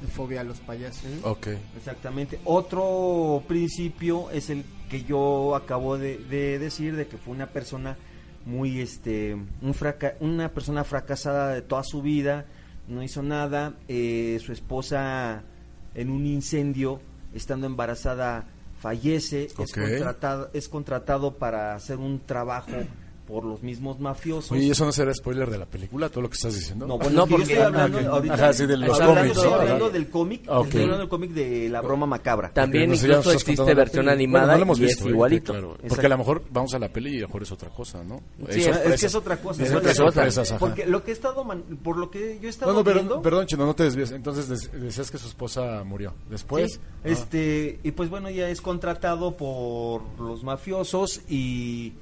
[0.00, 1.06] De fobia a los payasos.
[1.24, 1.48] Ok.
[1.76, 2.38] Exactamente.
[2.44, 7.96] Otro principio es el que yo acabo de, de decir, de que fue una persona
[8.46, 12.46] muy, este, un fraca- una persona fracasada de toda su vida,
[12.86, 15.42] no hizo nada, eh, su esposa
[15.94, 17.00] en un incendio,
[17.34, 18.46] estando embarazada,
[18.80, 19.78] fallece, es, Ok.
[19.80, 22.70] contratado, es contratado para hacer un trabajo
[23.28, 24.50] por los mismos mafiosos.
[24.52, 26.86] Oye, ¿y eso no será spoiler de la película, todo lo que estás diciendo?
[26.86, 28.34] No, bueno, No, porque- estoy hablando Ah, ahorita.
[28.34, 31.68] Ajá, sí, de los hablando- cómics, Estoy hablando del cómic, estoy hablando del cómic de
[31.68, 32.50] la broma macabra.
[32.54, 35.10] También ya incluso existe versión animada Bueno, no lo hemos y visto, es ¿eh?
[35.10, 35.52] igualito.
[35.52, 37.68] Claro, porque a lo mejor vamos a la peli y a lo mejor es otra
[37.68, 38.22] cosa, ¿no?
[38.50, 39.62] Sí, Es, que es otra cosa.
[39.62, 40.58] Es otra Es sorpresas, ajá.
[40.58, 43.02] Porque lo que he estado, man- por lo que yo he estado No, no, viendo,
[43.08, 44.10] perdón, perdón, Chino, no te desvíes.
[44.12, 46.14] Entonces decías que su esposa murió.
[46.30, 51.92] Después, sí, ah, este, y pues bueno, ya es contratado por los mafiosos y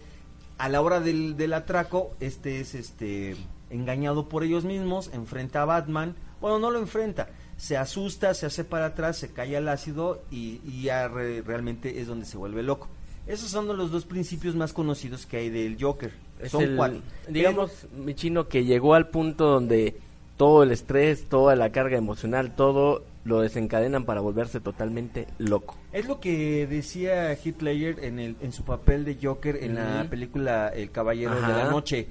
[0.59, 3.37] a la hora del, del atraco, este es este
[3.71, 8.65] engañado por ellos mismos, enfrenta a Batman, bueno, no lo enfrenta, se asusta, se hace
[8.65, 12.63] para atrás, se cae al ácido y, y ya re- realmente es donde se vuelve
[12.63, 12.89] loco.
[13.27, 16.13] Esos son los dos principios más conocidos que hay del Joker.
[16.41, 19.97] Es son el- digamos, mi chino, que llegó al punto donde
[20.37, 25.77] todo el estrés, toda la carga emocional, todo lo desencadenan para volverse totalmente loco.
[25.93, 30.69] Es lo que decía Ledger en, el, en su papel de Joker en la película
[30.69, 32.07] El Caballero de la Noche.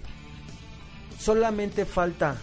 [1.18, 2.36] Solamente falta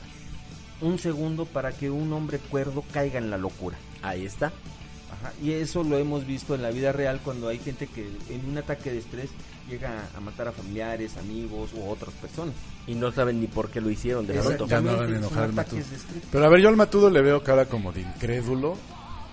[0.80, 3.76] un segundo para que un hombre cuerdo caiga en la locura.
[4.00, 4.46] Ahí está.
[4.46, 8.48] Ajá, y eso lo hemos visto en la vida real cuando hay gente que en
[8.48, 9.28] un ataque de estrés
[9.68, 12.54] llega a matar a familiares, amigos u otras personas.
[12.86, 14.66] Y no saben ni por qué lo hicieron de pronto.
[14.66, 15.82] Ya no hagan enojar al Matudo.
[16.30, 18.76] Pero a ver, yo al Matudo le veo cara como de incrédulo.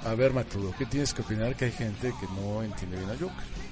[0.06, 1.56] A ver, Matudo, ¿qué tienes que opinar?
[1.56, 3.70] Que hay gente que no entiende bien a Joker.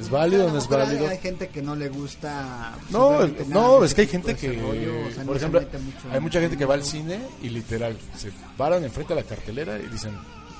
[0.00, 1.08] ¿Es válido o no es A válido?
[1.08, 2.74] Hay gente que no le gusta.
[2.90, 5.98] No, no, es que hay gente que, rollo, o sea, por se ejemplo, mete mucho
[6.10, 9.78] hay mucha gente que va al cine y literal se paran enfrente de la cartelera
[9.78, 10.12] y dicen,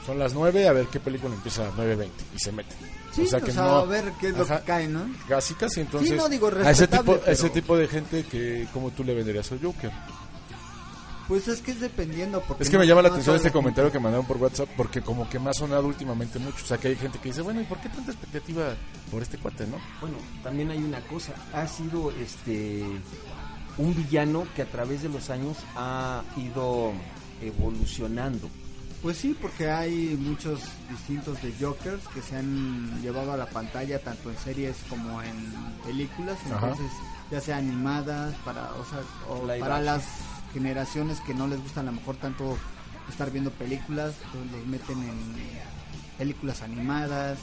[0.06, 2.76] son las 9, a ver qué película empieza a las 9.20 y se meten.
[3.14, 4.58] Sí, o sea, a ver qué es lo Ajá.
[4.60, 5.06] que cae, ¿no?
[5.28, 8.90] Casi, casi, entonces, no, digo, a ese tipo, a ese tipo de gente que, ¿cómo
[8.90, 9.90] tú le venderías al Joker?
[11.28, 12.42] Pues es que es dependiendo.
[12.42, 14.68] Porque Es que me no- llama la no atención este comentario que mandaron por WhatsApp
[14.76, 16.62] porque como que me ha sonado últimamente mucho.
[16.62, 18.74] O sea, que hay gente que dice, bueno, ¿y por qué tanta expectativa
[19.10, 19.78] por este cuate, no?
[20.02, 22.84] Bueno, también hay una cosa, ha sido este
[23.78, 26.92] un villano que a través de los años ha ido
[27.40, 28.50] evolucionando.
[29.04, 33.98] Pues sí, porque hay muchos distintos de Jokers que se han llevado a la pantalla
[33.98, 35.34] tanto en series como en
[35.84, 36.68] películas, Ajá.
[36.70, 36.90] entonces
[37.30, 39.84] ya sea animadas para, o sea, o para action.
[39.84, 40.04] las
[40.54, 42.56] generaciones que no les gusta a lo mejor tanto
[43.10, 45.34] estar viendo películas, entonces los meten en
[46.16, 47.36] películas animadas,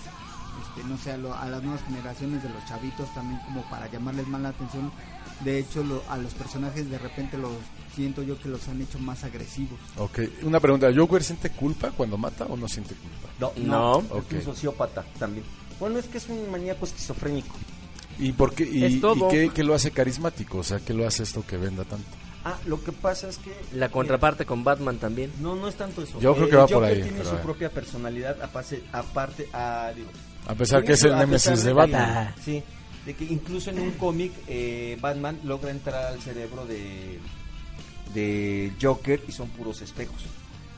[0.62, 3.90] este, no sé, a, lo- a las nuevas generaciones de los chavitos también como para
[3.92, 4.92] llamarles más la atención.
[5.44, 7.52] De hecho, lo- a los personajes de repente los
[7.96, 9.80] siento yo que los han hecho más agresivos.
[9.98, 13.30] Ok, una pregunta, ¿Joker siente culpa cuando mata o no siente culpa?
[13.40, 13.94] No, No.
[13.98, 14.32] Ok.
[14.34, 15.46] es un sociópata también.
[15.80, 17.56] Bueno, es que es un maníaco esquizofrénico.
[18.20, 20.60] ¿Y por qué, y, y qué, qué lo hace carismático?
[20.60, 22.06] O sea, ¿qué lo hace esto que venda tanto?
[22.44, 25.32] Ah, lo que pasa es que La contraparte con Batman también.
[25.40, 26.20] No, no es tanto eso.
[26.20, 28.84] Yo creo Eh, que va el por Joker ahí, tiene pero su propia personalidad, aparte,
[28.92, 30.10] aparte a, digo,
[30.48, 32.34] A pesar que es el némesis de Batman.
[32.44, 32.64] Sí,
[33.06, 37.20] de que incluso en un cómic eh, Batman logra entrar al cerebro de,
[38.14, 40.24] de Joker y son puros espejos.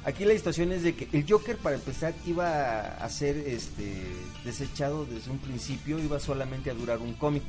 [0.06, 4.06] Aquí la situación es de que el Joker para empezar iba a ser este
[4.44, 7.44] desechado desde un principio, iba solamente a durar un cómic.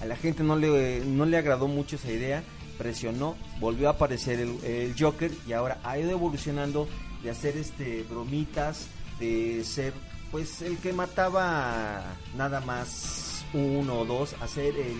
[0.00, 2.42] A la gente no le, no le agradó mucho esa idea,
[2.78, 6.88] presionó, volvió a aparecer el, el Joker y ahora ha ido evolucionando
[7.22, 8.86] de hacer este bromitas,
[9.20, 9.92] de ser
[10.30, 12.02] pues el que mataba
[12.36, 14.96] nada más uno o dos, a ser el,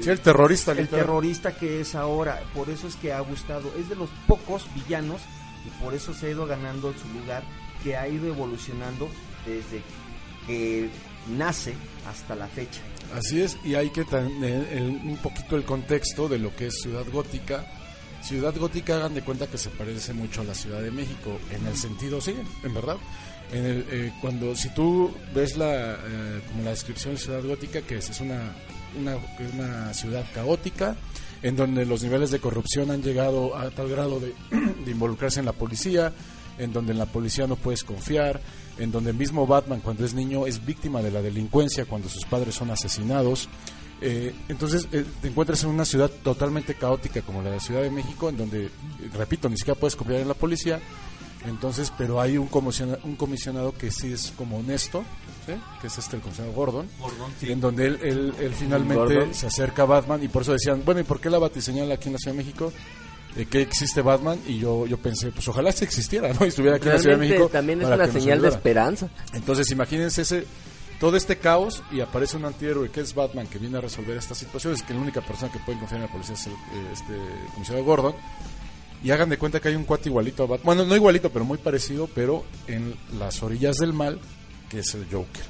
[0.00, 1.00] Sí, el terrorista, el literal.
[1.06, 2.40] terrorista que es ahora.
[2.54, 3.72] Por eso es que ha gustado.
[3.78, 5.20] Es de los pocos villanos
[5.66, 7.42] y por eso se ha ido ganando su lugar,
[7.82, 9.08] que ha ido evolucionando
[9.44, 9.82] desde
[10.46, 10.88] que
[11.36, 11.74] nace
[12.08, 12.80] hasta la fecha.
[13.14, 16.80] Así es, y hay que tener el- un poquito el contexto de lo que es
[16.80, 17.66] Ciudad Gótica.
[18.22, 21.66] Ciudad Gótica, hagan de cuenta que se parece mucho a la Ciudad de México, en
[21.66, 22.96] el sentido, sí, en verdad.
[23.52, 27.82] En el, eh, cuando, si tú ves la, eh, como la descripción de Ciudad Gótica,
[27.82, 28.54] que es, es una,
[28.98, 29.16] una,
[29.52, 30.96] una ciudad caótica,
[31.42, 34.34] en donde los niveles de corrupción han llegado a tal grado de,
[34.84, 36.12] de involucrarse en la policía,
[36.58, 38.40] en donde en la policía no puedes confiar,
[38.78, 42.24] en donde el mismo Batman cuando es niño es víctima de la delincuencia cuando sus
[42.24, 43.48] padres son asesinados.
[44.00, 47.90] Eh, entonces eh, te encuentras en una ciudad totalmente caótica como la de Ciudad de
[47.90, 48.70] México, en donde, eh,
[49.14, 50.80] repito, ni siquiera puedes confiar en la policía.
[51.46, 55.04] Entonces, pero hay un comisionado, un comisionado que sí es como honesto,
[55.46, 55.52] ¿sí?
[55.80, 56.88] que es este el comisionado Gordon,
[57.42, 59.34] en donde él, él, él finalmente Gordon.
[59.34, 62.08] se acerca a Batman y por eso decían, bueno, ¿y por qué la batiseñal aquí
[62.08, 62.72] en la Ciudad de México?
[63.36, 66.40] Eh, que existe Batman y yo yo pensé, pues ojalá se existiera, ¿no?
[66.44, 67.48] Y estuviera aquí en la Ciudad de México.
[67.48, 69.08] también es para una señal de esperanza.
[69.32, 70.46] Entonces, imagínense ese
[71.00, 74.38] todo este caos y aparece un antihéroe que es Batman que viene a resolver estas
[74.38, 76.56] situaciones, que la única persona que puede confiar en la policía es el, eh,
[76.92, 77.14] este
[77.54, 78.14] comisario Gordon.
[79.02, 80.64] Y hagan de cuenta que hay un cuate igualito a Batman.
[80.64, 84.20] Bueno, no igualito, pero muy parecido, pero en las orillas del mal,
[84.68, 85.42] que es el Joker.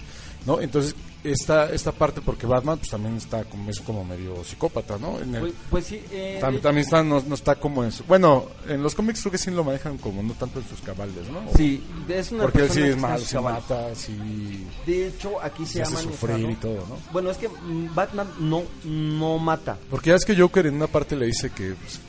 [0.46, 0.60] ¿No?
[0.60, 5.20] Entonces, esta, esta parte, porque Batman pues también está como, es como medio psicópata, ¿no?
[5.20, 7.92] En el- Pues, pues sí, eh, tam- de- también está, no, no está como en
[7.92, 8.02] su...
[8.04, 11.28] Bueno, en los cómics creo que sí lo manejan como no tanto en sus cabales,
[11.30, 11.42] ¿no?
[11.56, 14.66] sí, es una Porque él sí es malo, se mata, sí...
[14.84, 16.98] De hecho, aquí se, se ha hace sufrir y todo, ¿no?
[17.12, 17.48] Bueno, es que
[17.94, 19.78] Batman no, no mata.
[19.90, 22.00] Porque ya es que Joker en una parte le dice que, pues,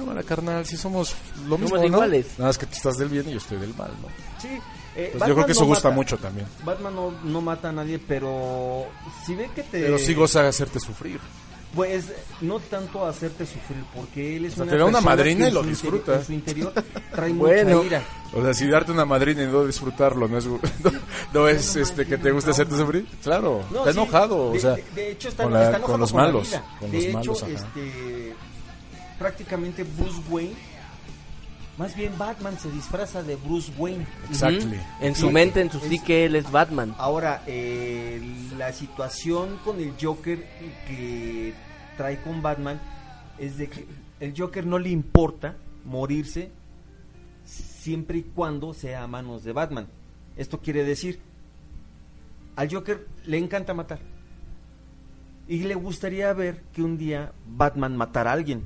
[0.00, 1.14] cámara carnal, si somos
[1.48, 1.96] lo mismo, Somos ¿no?
[1.96, 2.26] iguales.
[2.38, 4.08] Nada más que tú estás del bien y yo estoy del mal, ¿no?
[4.40, 4.48] Sí,
[4.94, 5.96] eh, Pues yo creo que eso no gusta mata.
[5.96, 6.46] mucho también.
[6.64, 8.86] Batman no, no mata a nadie, pero
[9.24, 9.80] si ve que te...
[9.82, 11.18] Pero sí goza de hacerte sufrir.
[11.74, 12.04] Pues
[12.40, 15.50] no tanto hacerte sufrir, porque él es O sea, una te da una madrina y
[15.50, 16.14] lo disfruta.
[16.16, 16.72] En su interior
[17.12, 17.76] trae Bueno.
[17.82, 18.02] mucha ira.
[18.32, 20.60] O sea, si darte una madrina y no disfrutarlo no es, no,
[21.34, 23.06] no es este que te guste hacerte sufrir.
[23.22, 25.76] Claro, No, está sí, enojado, de, o sea, de- de hecho está, con, la- está
[25.76, 26.48] enojado con los con malos,
[26.80, 28.34] con de los hecho, malos, este,
[29.18, 30.54] prácticamente Bruce Wayne,
[31.78, 34.06] más bien Batman se disfraza de Bruce Wayne.
[34.30, 34.76] Exactly.
[34.76, 34.84] Ujú.
[35.00, 36.94] En su Sí, mente, en su psique, él es Batman.
[36.98, 38.20] Ahora, eh,
[38.56, 40.38] la situación con el Joker
[40.86, 41.52] que
[41.96, 42.80] trae con Batman
[43.38, 43.86] es de que
[44.20, 46.50] el Joker no le importa morirse
[47.44, 49.86] siempre y cuando sea a manos de Batman.
[50.36, 51.20] Esto quiere decir,
[52.56, 53.98] al Joker le encanta matar.
[55.48, 58.64] Y le gustaría ver que un día Batman matara a alguien,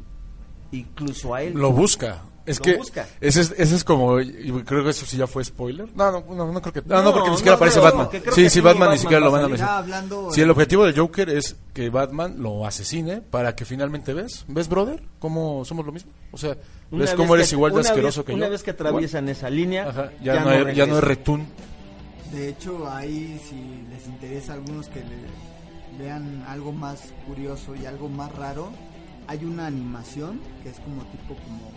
[0.72, 1.54] incluso a él.
[1.54, 2.22] Lo busca.
[2.46, 3.06] Es Lo que busca.
[3.20, 5.88] ese es, ese es como, y creo que eso sí ya fue spoiler.
[5.94, 7.92] No, no, no, no creo que, no, no, No, porque ni siquiera no aparece creo,
[7.92, 8.08] Batman.
[8.34, 9.74] Sí, sí, sí, Batman ni Batman siquiera lo van a mencionar.
[9.74, 14.14] Ya hablando Si el objetivo del Joker es que Batman lo asesine para que finalmente
[14.14, 15.02] ves, ¿ves, brother?
[15.20, 16.10] ¿Cómo somos lo mismo?
[16.32, 16.56] O sea,
[16.90, 18.36] ¿ves cómo eres que- igual de asqueroso vez- que yo?
[18.38, 21.46] Una vez que atraviesan esa línea, Ajá, ya, no, hay, ya no es retún.
[22.32, 27.84] De hecho, ahí si les interesa a algunos que le- vean algo más curioso y
[27.86, 28.70] algo más raro,
[29.30, 31.70] hay una animación que es como tipo como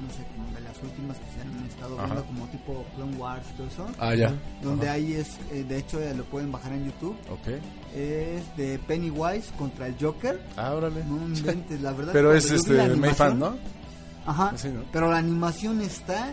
[0.00, 2.06] no sé, como de las últimas que se han estado Ajá.
[2.06, 3.86] viendo como tipo Clone Wars y todo eso.
[3.98, 4.32] Ah, ya.
[4.62, 4.94] Donde Ajá.
[4.94, 7.48] ahí es, eh, de hecho eh, lo pueden bajar en YouTube, Ok.
[7.96, 10.40] es de Pennywise contra el Joker.
[10.56, 11.02] Ah, órale.
[11.04, 12.12] No inventes, la verdad.
[12.12, 13.56] Pero es este la May animación- Fan, ¿no?
[14.24, 14.52] Ajá.
[14.56, 14.82] Sí, ¿no?
[14.92, 16.32] Pero la animación está.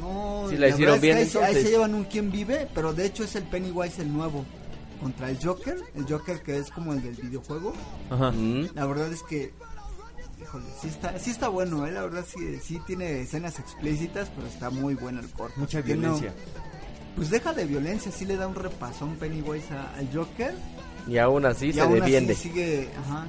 [0.00, 1.62] No, Sí, la hicieron verdad es que bien, ahí, se- ahí entonces.
[1.64, 4.44] se llevan un quién vive, pero de hecho es el Pennywise el nuevo.
[5.00, 7.72] Contra el Joker, el Joker que es como el del videojuego.
[8.10, 8.30] Ajá.
[8.32, 8.68] Mm.
[8.74, 9.52] La verdad es que.
[10.40, 11.92] Híjole, sí está, sí está bueno, ¿eh?
[11.92, 15.58] La verdad sí, sí tiene escenas explícitas, pero está muy bueno el corte.
[15.58, 16.32] Mucha violencia.
[17.14, 20.54] Pues deja de violencia, sí le da un repasón Pennywise a- al Joker.
[21.08, 22.34] Y aún así y se aún así defiende.
[22.34, 23.26] sigue, ajá.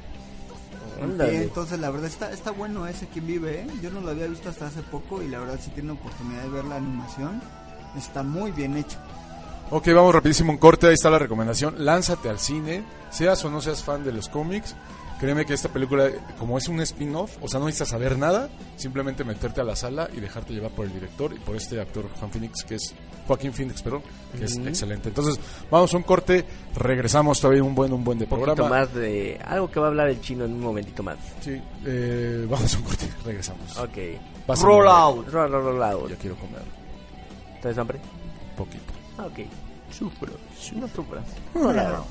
[1.18, 3.68] pie, entonces la verdad está, está bueno ese quien vive, ¿eh?
[3.82, 6.50] Yo no lo había visto hasta hace poco y la verdad si tiene oportunidad de
[6.50, 7.42] ver la animación,
[7.98, 8.98] está muy bien hecho.
[9.70, 11.84] Ok, vamos rapidísimo un corte, ahí está la recomendación.
[11.84, 14.76] Lánzate al cine, seas o no seas fan de los cómics.
[15.20, 19.24] Créeme que esta película, como es un spin-off, o sea, no necesitas saber nada, simplemente
[19.24, 22.30] meterte a la sala y dejarte llevar por el director y por este actor Juan
[22.32, 22.94] Phoenix, que es
[23.26, 24.04] Joaquín Phoenix, perdón,
[24.38, 25.10] que es excelente.
[25.10, 25.40] Entonces,
[25.72, 26.46] vamos a un corte,
[26.76, 28.70] regresamos todavía un buen, un buen de Un programa.
[28.70, 31.18] más de algo que va a hablar el chino en un momentito más.
[31.42, 33.76] Sí, eh, vamos a un corte, regresamos.
[33.80, 33.98] Ok.
[34.46, 35.28] Pásame, Roll out.
[35.30, 36.10] Roll, roll, roll out.
[36.12, 36.62] Yo quiero comer
[37.60, 38.00] ¿Tienes hambre?
[38.52, 38.94] un poquito.
[39.18, 39.40] Ah, ok.
[39.92, 40.34] Sufro.
[40.76, 41.26] No sufras.
[41.54, 42.06] Roll out.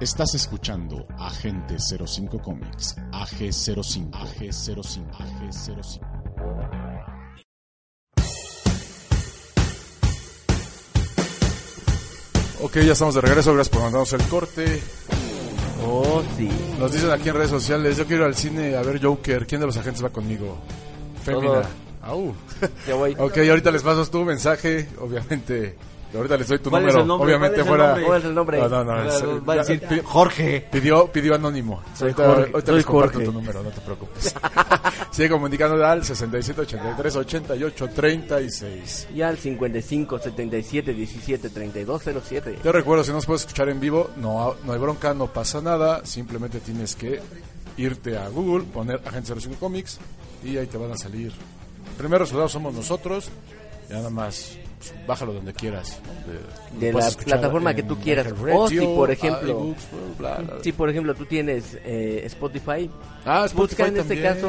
[0.00, 6.15] Estás escuchando Agente 05 Comics, AG05, AG05, AG05.
[12.66, 14.82] Ok, ya estamos de regreso, gracias por mandarnos el corte.
[15.86, 16.50] Oh, sí.
[16.80, 19.60] Nos dicen aquí en redes sociales, yo quiero ir al cine a ver Joker, ¿quién
[19.60, 20.58] de los agentes va conmigo?
[21.24, 21.64] Todos.
[22.02, 22.34] Au.
[22.88, 23.14] Ya voy.
[23.18, 25.76] ok, ahorita les paso tu mensaje, obviamente.
[26.16, 27.06] Ahorita les doy tu ¿Cuál es número.
[27.06, 27.26] nombre?
[27.26, 28.06] Obviamente ¿Cuál es el fuera.
[28.06, 28.60] ¿Cuál es el nombre?
[28.60, 29.02] No, no, no.
[29.04, 30.66] es- Va a ya, decir pi- Jorge.
[30.72, 31.82] pidió, pidió anónimo.
[31.94, 33.26] Soy ahorita Jorge, ahorita soy les comparto Jorge.
[33.26, 34.34] tu número, no te preocupes.
[35.10, 39.08] Sigue comunicando al 67 83 88 36.
[39.14, 42.58] Y al 55 77 17 32 07.
[42.62, 45.60] Te recuerdo, si no nos puedes escuchar en vivo, no, no hay bronca, no pasa
[45.60, 46.04] nada.
[46.04, 47.20] Simplemente tienes que
[47.78, 49.98] irte a Google, poner Agente 05 Comics
[50.44, 51.32] y ahí te van a salir.
[51.32, 53.30] El primer resultado somos nosotros.
[53.88, 54.58] Y nada más,
[55.06, 56.00] bájalo donde quieras.
[56.78, 58.26] De la plataforma que tú quieras.
[58.52, 59.82] O si, por ejemplo, iBooks,
[60.18, 60.62] bla, bla, bla.
[60.62, 62.90] Si por ejemplo tú tienes eh, Spotify,
[63.24, 64.48] Ah, Spotify busca en este caso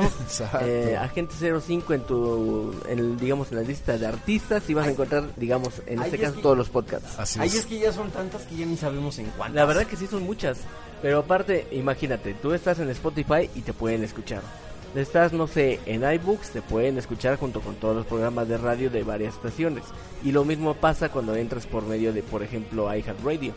[0.61, 4.91] eh, Agente 05 en tu, en digamos, en la lista de artistas y vas a
[4.91, 7.17] encontrar, digamos, en este es caso que- todos los podcasts.
[7.17, 7.55] Así Ahí es.
[7.55, 9.55] es que ya son tantas que ya ni sabemos en cuántas.
[9.55, 10.59] La verdad que sí son muchas,
[11.01, 14.41] pero aparte, imagínate, tú estás en Spotify y te pueden escuchar.
[14.95, 18.89] Estás, no sé, en iBooks, te pueden escuchar junto con todos los programas de radio
[18.89, 19.83] de varias estaciones.
[20.23, 23.53] Y lo mismo pasa cuando entras por medio de, por ejemplo, iHeartRadio.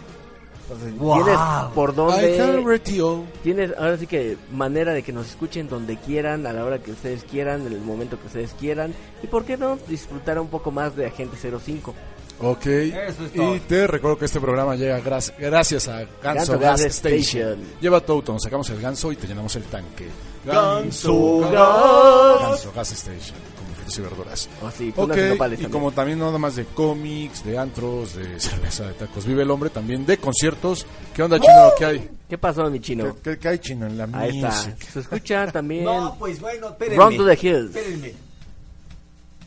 [0.63, 1.25] Entonces, ¡Wow!
[1.25, 1.41] tienes
[1.75, 2.37] por dónde...
[2.37, 3.25] iHeartRadio.
[3.43, 6.93] Tienes ahora sí que manera de que nos escuchen donde quieran, a la hora que
[6.93, 8.95] ustedes quieran, en el momento que ustedes quieran.
[9.23, 11.95] Y por qué no disfrutar un poco más de Agente 05.
[12.43, 12.67] Ok.
[12.67, 13.55] Eso es todo.
[13.57, 17.21] y te recuerdo que este programa llega gracias a Ganso, Ganso Gas, Gas Station.
[17.21, 17.59] Station.
[17.81, 20.07] Lleva nos sacamos el ganso y te llenamos el tanque.
[20.45, 22.41] Ganso Gas.
[22.43, 24.49] Ganso Gas Station, como frutas y verduras.
[24.63, 25.71] O sí, con Ok, unas nopales y también.
[25.83, 29.51] como también no nada más de cómics, de antros, de cerveza, de tacos, vive el
[29.51, 30.87] hombre también de conciertos.
[31.15, 31.73] ¿Qué onda, chino?
[31.79, 32.11] ¿Qué hay?
[32.29, 33.17] ¿Qué pasó, mi chino?
[33.17, 34.49] ¿Qué, qué- qué hay, chino, en la Ahí está.
[34.49, 34.89] music?
[34.91, 35.85] Se escucha también.
[35.85, 37.05] No, pues bueno, espérenme.
[37.05, 37.75] Run to the Hills.
[37.77, 38.15] Espérenme.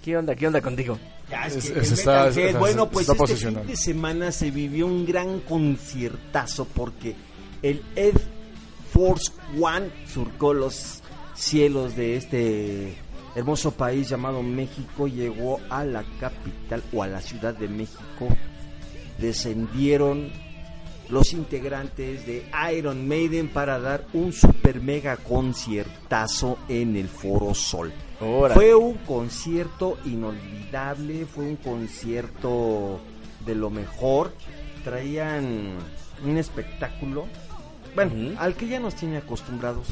[0.03, 0.35] ¿Qué onda?
[0.35, 0.99] ¿Qué onda contigo?
[1.33, 3.75] Ya, es Es- que es- el está- Metalhead, está- bueno, está pues este fin de
[3.75, 7.15] semana se vivió un gran conciertazo porque
[7.63, 8.13] el Ed
[8.91, 11.01] Force One surcó los
[11.33, 12.93] cielos de este
[13.35, 18.27] hermoso país llamado México, llegó a la capital o a la Ciudad de México,
[19.17, 20.31] descendieron
[21.09, 22.45] los integrantes de
[22.77, 27.91] Iron Maiden para dar un super mega conciertazo en el Foro Sol.
[28.23, 28.55] Órale.
[28.55, 32.99] Fue un concierto inolvidable, fue un concierto
[33.45, 34.33] de lo mejor.
[34.83, 35.77] Traían
[36.23, 37.25] un espectáculo,
[37.95, 39.87] bueno, al que ya nos tiene acostumbrados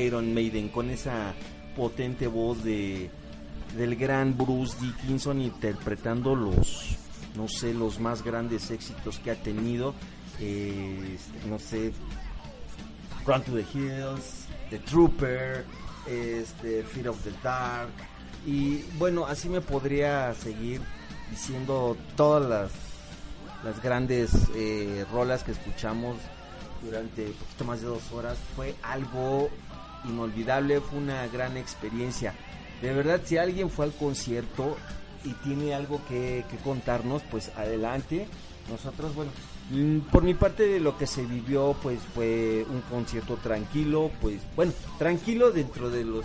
[0.00, 1.34] Iron Maiden con esa
[1.76, 3.10] potente voz de
[3.76, 6.96] del gran Bruce Dickinson interpretando los
[7.36, 9.92] no sé los más grandes éxitos que ha tenido
[10.40, 11.92] eh, este, no sé
[13.26, 15.64] Run to the Hills, The Trooper,
[16.08, 17.90] este, Fear of the Dark.
[18.46, 20.80] Y bueno, así me podría seguir
[21.30, 22.70] diciendo todas las,
[23.64, 26.16] las grandes eh, rolas que escuchamos
[26.82, 28.38] durante poquito más de dos horas.
[28.54, 29.50] Fue algo
[30.04, 32.34] inolvidable, fue una gran experiencia.
[32.82, 34.76] De verdad, si alguien fue al concierto
[35.24, 38.28] y tiene algo que, que contarnos, pues adelante.
[38.70, 39.32] Nosotros, bueno,
[40.12, 45.50] por mi parte lo que se vivió pues fue un concierto tranquilo, pues bueno, tranquilo
[45.50, 46.24] dentro de los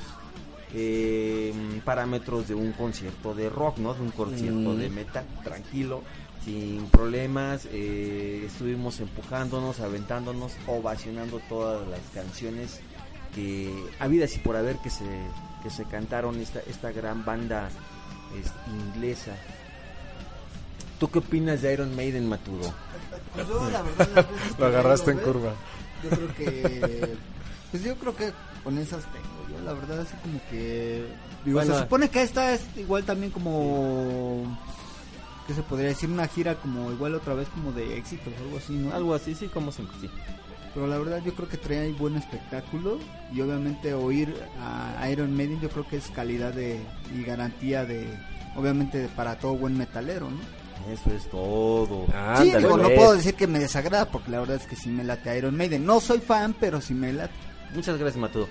[0.74, 3.94] eh, parámetros de un concierto de rock, ¿no?
[3.94, 4.78] De un concierto Mm.
[4.78, 6.02] de metal, tranquilo,
[6.46, 12.80] sin problemas, eh, estuvimos empujándonos, aventándonos, ovacionando todas las canciones
[13.36, 15.06] que habidas y por haber que se
[15.64, 17.70] que se cantaron esta esta gran banda
[18.40, 18.52] es,
[18.96, 19.36] inglesa.
[21.02, 22.72] ¿Tú qué opinas de Iron Maiden, Maturo?
[23.34, 25.54] Pues yo, la verdad, las veces que Lo agarraste en lo curva.
[26.04, 27.16] Yo creo que.
[27.72, 28.32] Pues yo creo que
[28.64, 29.58] con esas tengo.
[29.58, 31.08] Yo, la verdad, así como que.
[31.44, 31.74] Digo, Bueno.
[31.74, 34.44] se supone que esta es igual también como.
[35.48, 36.08] ¿Qué se podría decir?
[36.08, 38.94] Una gira como igual otra vez como de éxitos o algo así, ¿no?
[38.96, 40.10] Algo así, sí, como siempre, sí.
[40.76, 43.00] Pero la verdad yo creo que trae ahí buen espectáculo
[43.34, 46.80] y obviamente oír a Iron Maiden yo creo que es calidad de
[47.14, 48.08] y garantía de
[48.56, 50.61] obviamente de- para todo buen metalero, ¿no?
[50.90, 52.06] Eso es todo.
[52.38, 52.98] sí, digo, no pues.
[52.98, 55.86] puedo decir que me desagrada porque la verdad es que sí me late Iron Maiden.
[55.86, 57.34] No soy fan, pero sí me late.
[57.74, 58.48] Muchas gracias, Maturo.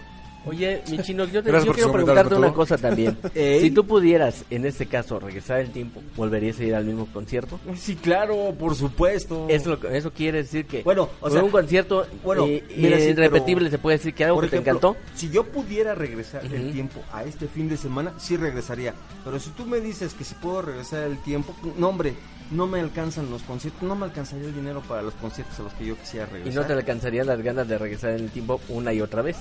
[0.46, 3.16] Oye, mi chino, yo, te, yo quiero preguntarte una cosa también.
[3.34, 7.60] Si tú pudieras, en este caso, regresar el tiempo, ¿volverías a ir al mismo concierto?
[7.76, 9.46] Sí, claro, por supuesto.
[9.48, 9.78] Eso,
[10.12, 13.78] quiere decir que Bueno, o sea, un concierto bueno, eh, mira, sí, irrepetible, pero- se
[13.78, 14.96] puede decir que algo que ejemplo, te encantó.
[15.14, 16.70] Si yo pudiera regresar el Ujú.
[16.72, 18.94] tiempo a este fin de semana, sí regresaría.
[19.24, 22.14] Pero si tú me dices que si puedo regresar el tiempo, no hombre,
[22.50, 25.72] no me alcanzan los conciertos, no me alcanzaría el dinero para los conciertos a los
[25.74, 26.62] que yo quisiera Y regresar.
[26.62, 29.36] no te alcanzarían las ganas de regresar en el tiempo una y otra vez.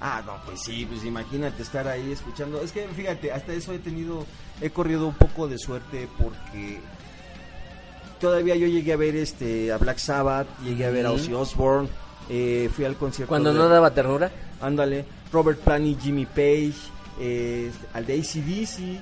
[0.00, 2.60] Ah, no, pues sí, pues imagínate estar ahí escuchando.
[2.60, 4.24] Es que fíjate, hasta eso he tenido,
[4.60, 6.80] he corrido un poco de suerte porque
[8.20, 11.12] todavía yo llegué a ver este a Black Sabbath, llegué a ver a.
[11.12, 11.88] Ozzy Osbourne,
[12.28, 13.28] eh, fui al concierto.
[13.28, 14.30] Cuando de- no daba ternura.
[14.60, 16.74] Ándale, Robert Plant y Jimmy Page,
[17.20, 19.00] eh, al de ACDC,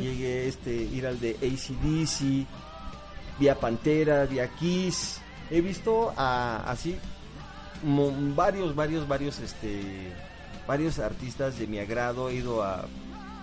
[0.00, 2.46] llegué este ir al de ACDC,
[3.38, 5.20] vi a Pantera, vi a Kiss,
[5.50, 6.96] he visto a así
[7.82, 10.12] varios, varios, varios, este,
[10.66, 12.86] varios artistas de mi agrado, he ido a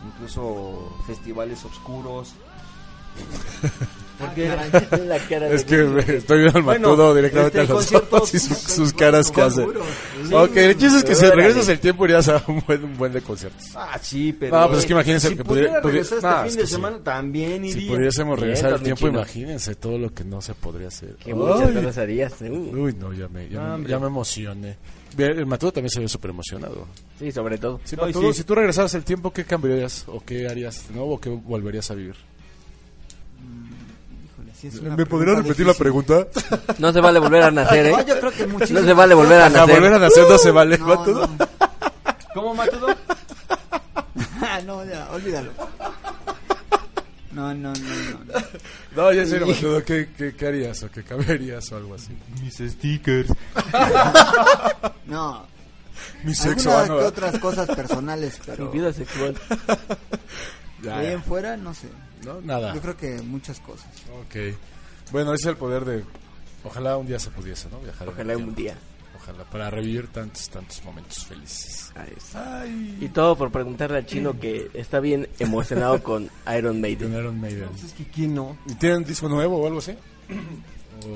[0.05, 2.33] incluso festivales oscuros.
[4.19, 4.47] Porque
[5.07, 7.91] la cara de Es que me- estoy viendo al Bueno, Matudo directamente este, a los
[7.93, 9.65] ojos y su- sus caras que hace.
[9.65, 12.97] Sí, Ok, el chiste es que si regresas el tiempo irías a un buen, un
[12.97, 13.63] buen de conciertos.
[13.75, 14.57] Ah, sí, pero.
[14.59, 16.61] No, pues es que imagínense si que pudiera pudiera- regresar este no, fin es de
[16.61, 16.73] que sí.
[16.73, 17.73] semana, también iría.
[17.81, 19.19] Si pudiésemos regresar Bien, el tiempo, chino.
[19.19, 21.15] imagínense todo lo que no se podría hacer.
[21.15, 22.33] Que muchas cosas harías.
[22.41, 24.77] Uy, no, ya me, ya, ya me emocioné.
[25.17, 26.87] El Matudo también se ve súper emocionado.
[27.19, 27.79] Sí, sobre todo.
[27.83, 28.39] Sí, No, Matudo, sí.
[28.39, 31.89] si tú regresaras el tiempo, ¿qué cambiarías o qué harías de nuevo o qué volverías
[31.91, 32.15] a vivir?
[34.63, 35.83] Sí es una ¿Me podrías repetir la difícil.
[35.83, 36.27] pregunta?
[36.79, 37.91] No se vale volver a nacer, ¿eh?
[37.91, 39.55] No, yo creo que No muchísimas se vale volver a cosas.
[39.55, 39.75] A nacer.
[39.75, 41.27] volver a nacer no se vale, No, Matudo.
[41.27, 41.47] no.
[42.33, 42.87] ¿Cómo, Matudo?
[44.65, 45.51] No, ya, olvídalo.
[47.31, 48.19] No, no, no, no.
[48.25, 48.41] no.
[48.95, 52.15] No, ya serio, Matudo, ¿qué, qué, qué harías o qué cambiarías o algo así?
[52.41, 53.29] Mis stickers.
[55.07, 55.45] No,
[56.23, 56.99] Mi sexo, ¿no?
[56.99, 59.35] que otras cosas personales, pero Tu vida sexual.
[60.81, 61.11] Ya, ahí ya.
[61.13, 61.87] en fuera, no sé.
[62.25, 62.73] No, nada.
[62.73, 63.87] Yo creo que muchas cosas.
[64.25, 64.55] Ok.
[65.11, 66.03] Bueno, ese es el poder de...
[66.63, 67.79] Ojalá un día se pudiese, ¿no?
[67.79, 68.75] Viajar Ojalá un día.
[69.15, 71.91] Ojalá, para revivir tantos, tantos momentos felices.
[71.95, 72.61] Ahí está.
[72.61, 72.97] Ay.
[73.01, 77.13] Y todo por preguntarle al chino que está bien emocionado con Iron Maiden.
[77.13, 77.67] Iron Maiden.
[77.69, 78.57] Pues es que quién no.
[78.65, 79.93] ¿Y tienen disco nuevo o algo así?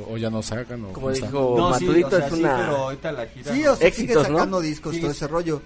[0.09, 0.83] ¿O, o ya no sacan?
[0.85, 2.57] O Como dijo no, sí, o sea, es sí, una...
[2.57, 3.53] pero ahorita la gira.
[3.53, 3.71] Sí, no.
[3.71, 4.37] o sea, Éxitos, sigue ¿no?
[4.39, 5.01] sacando discos, Sí.
[5.01, 5.61] todo ese rollo.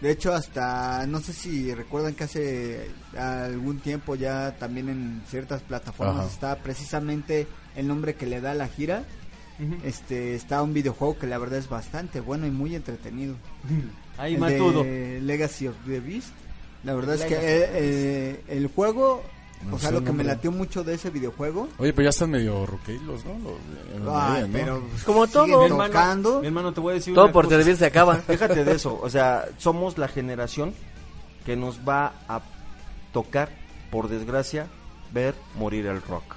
[0.00, 5.60] De hecho, hasta, no sé si recuerdan que hace algún tiempo ya también en ciertas
[5.62, 6.32] plataformas Ajá.
[6.32, 7.46] está precisamente
[7.76, 9.04] el nombre que le da a la gira.
[9.84, 13.36] Este, está un videojuego que la verdad es bastante bueno y muy entretenido.
[14.16, 14.84] Ahí, el Matudo.
[14.84, 16.32] de Legacy of the Beast.
[16.82, 19.22] La verdad es que eh, eh, el juego,
[19.66, 21.68] No o sea, lo que me latió mucho de ese videojuego.
[21.78, 23.32] Oye, pero ya están medio roqueilos, ¿no?
[23.34, 23.58] Los
[23.94, 24.48] Iron Ay, ¿no?
[24.52, 25.58] pero Como siguen todo.
[25.60, 26.40] Mi hermano, tocando.
[26.40, 27.56] mi hermano, te voy a decir Todo una por cosa.
[27.58, 28.20] servir se acaba.
[28.28, 28.98] Déjate de eso.
[29.02, 30.72] O sea, somos la generación
[31.44, 32.40] que nos va a
[33.12, 33.50] tocar,
[33.90, 34.66] por desgracia,
[35.12, 36.36] ver morir el rock.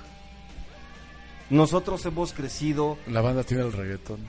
[1.49, 2.97] Nosotros hemos crecido...
[3.07, 4.19] La banda tiene el reggaetón.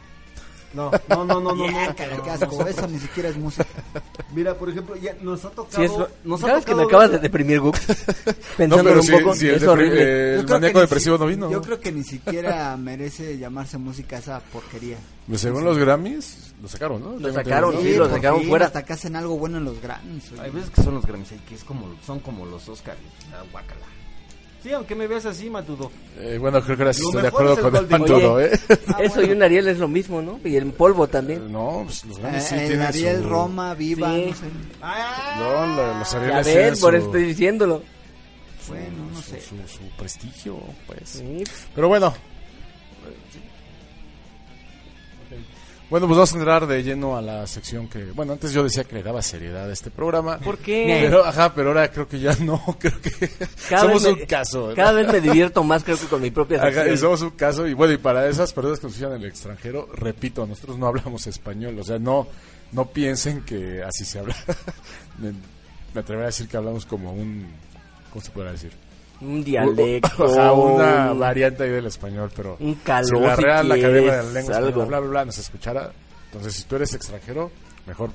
[0.75, 1.71] No, no, no, no, no.
[1.71, 1.95] no.
[2.25, 3.65] Qué asco, eso ni siquiera es música.
[4.35, 5.77] Mira, por ejemplo, ya nos ha tocado...
[5.77, 7.81] Sí, es lo- nos ha ¿Sabes que me tocado acabas de deprimir, Gux?
[8.59, 10.03] No, pero un si, poco, si es horrible.
[10.03, 11.51] eh, el Yo creo maníaco depresivo si- no vino.
[11.51, 14.97] Yo creo que ni siquiera merece llamarse música esa porquería.
[15.29, 17.11] Pues según los Grammys, lo sacaron, ¿no?
[17.13, 18.67] Tengo sacaron, sí, lo sacaron fin, fuera.
[18.67, 20.33] Hasta que hacen algo bueno en los Grammys.
[20.33, 20.41] oye.
[20.43, 22.99] Hay veces que son los Grammys, y que es como, son como los Oscars.
[23.33, 23.81] Ah, guácala.
[24.65, 25.91] Sí, aunque me veas así, Matudo.
[26.19, 27.87] Eh, bueno, creo que ahora sí estoy de acuerdo es el con el
[28.39, 28.47] Oye.
[28.47, 28.51] ¿eh?
[28.89, 29.29] Ah, Eso bueno.
[29.29, 30.41] y un Ariel es lo mismo, ¿no?
[30.43, 31.53] Y el polvo también.
[31.53, 33.29] No, pues los Eh, Grammys sí el tienen Ariel, su...
[33.29, 34.27] Roma, Viva, Sí.
[34.31, 34.47] no sé.
[35.39, 37.83] No, la- los Ya Arieles ves, tienen por eso estoy diciéndolo.
[38.69, 39.41] Bueno, no su, sé.
[39.43, 40.57] su, su prestigio,
[40.87, 41.01] pues.
[41.11, 41.45] Sí.
[41.75, 42.15] Pero bueno.
[45.95, 48.03] Bueno, pues vamos a entrar de lleno a la sección que...
[48.07, 50.39] Bueno, antes yo decía que le daba seriedad a este programa.
[50.41, 50.99] ¿Por qué?
[51.03, 53.31] Pero, ajá, pero ahora creo que ya no, creo que
[53.69, 54.71] Cada somos un caso.
[54.71, 54.75] ¿no?
[54.75, 56.99] Cada vez me divierto más, creo que con mi propia Ajá, sección.
[56.99, 59.89] somos un caso, y bueno, y para esas personas que nos escuchan en el extranjero,
[59.95, 62.27] repito, nosotros no hablamos español, o sea, no,
[62.73, 64.35] no piensen que así se habla.
[65.19, 67.47] me, me atrevería a decir que hablamos como un,
[68.11, 68.73] ¿cómo se podrá decir?
[69.25, 70.25] Un dialecto.
[70.39, 73.85] Ajá, una un- variante ahí del español, pero Un calor, si la si Real quieres,
[73.85, 74.69] Academia de la Lengua algo.
[74.69, 75.93] Española, bla, bla, bla, nos escuchara,
[76.27, 77.51] entonces si tú eres extranjero,
[77.87, 78.11] mejor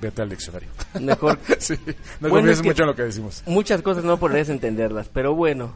[0.00, 0.68] vete al diccionario.
[1.00, 1.38] Mejor.
[1.58, 3.42] sí, no Bueno, confíes es que- mucho en lo que decimos.
[3.46, 5.74] Muchas cosas no podrías entenderlas, pero bueno.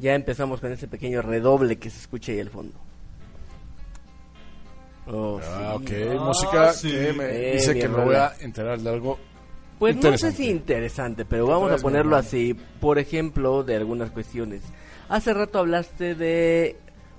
[0.00, 2.74] Ya empezamos con ese pequeño redoble que se escucha ahí al fondo.
[5.06, 5.94] Oh, Ah, sí.
[6.14, 6.90] ok, música sí.
[6.90, 9.18] que me Eh, dice que me voy a enterar de algo
[9.78, 12.54] Pues no sé si interesante, pero vamos a ponerlo así.
[12.80, 14.62] Por ejemplo, de algunas cuestiones.
[15.08, 16.76] Hace rato hablaste de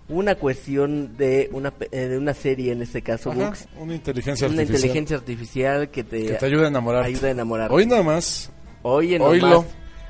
[0.08, 3.68] una cuestión de una, pe- eh, de una serie, en este caso, Ajá, Books.
[3.80, 7.04] una inteligencia Una artificial inteligencia artificial que te, que te ayuda a enamorar.
[7.04, 7.72] ayuda a enamorar.
[7.72, 8.52] Hoy nada más,
[8.84, 9.48] Oye, Oílo.
[9.50, 9.66] nomás.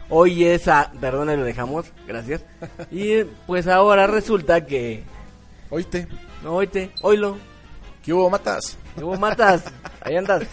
[0.09, 2.43] Hoy esa, perdón, ahí lo dejamos, gracias.
[2.91, 5.03] Y pues ahora resulta que,
[5.69, 6.07] oíte,
[6.45, 7.37] oíte, oílo,
[8.03, 8.77] ¿qué hubo, matas?
[8.97, 9.63] que vos matas,
[10.01, 10.43] ahí andas.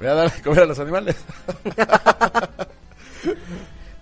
[0.00, 1.16] Voy a dar de comer a los animales.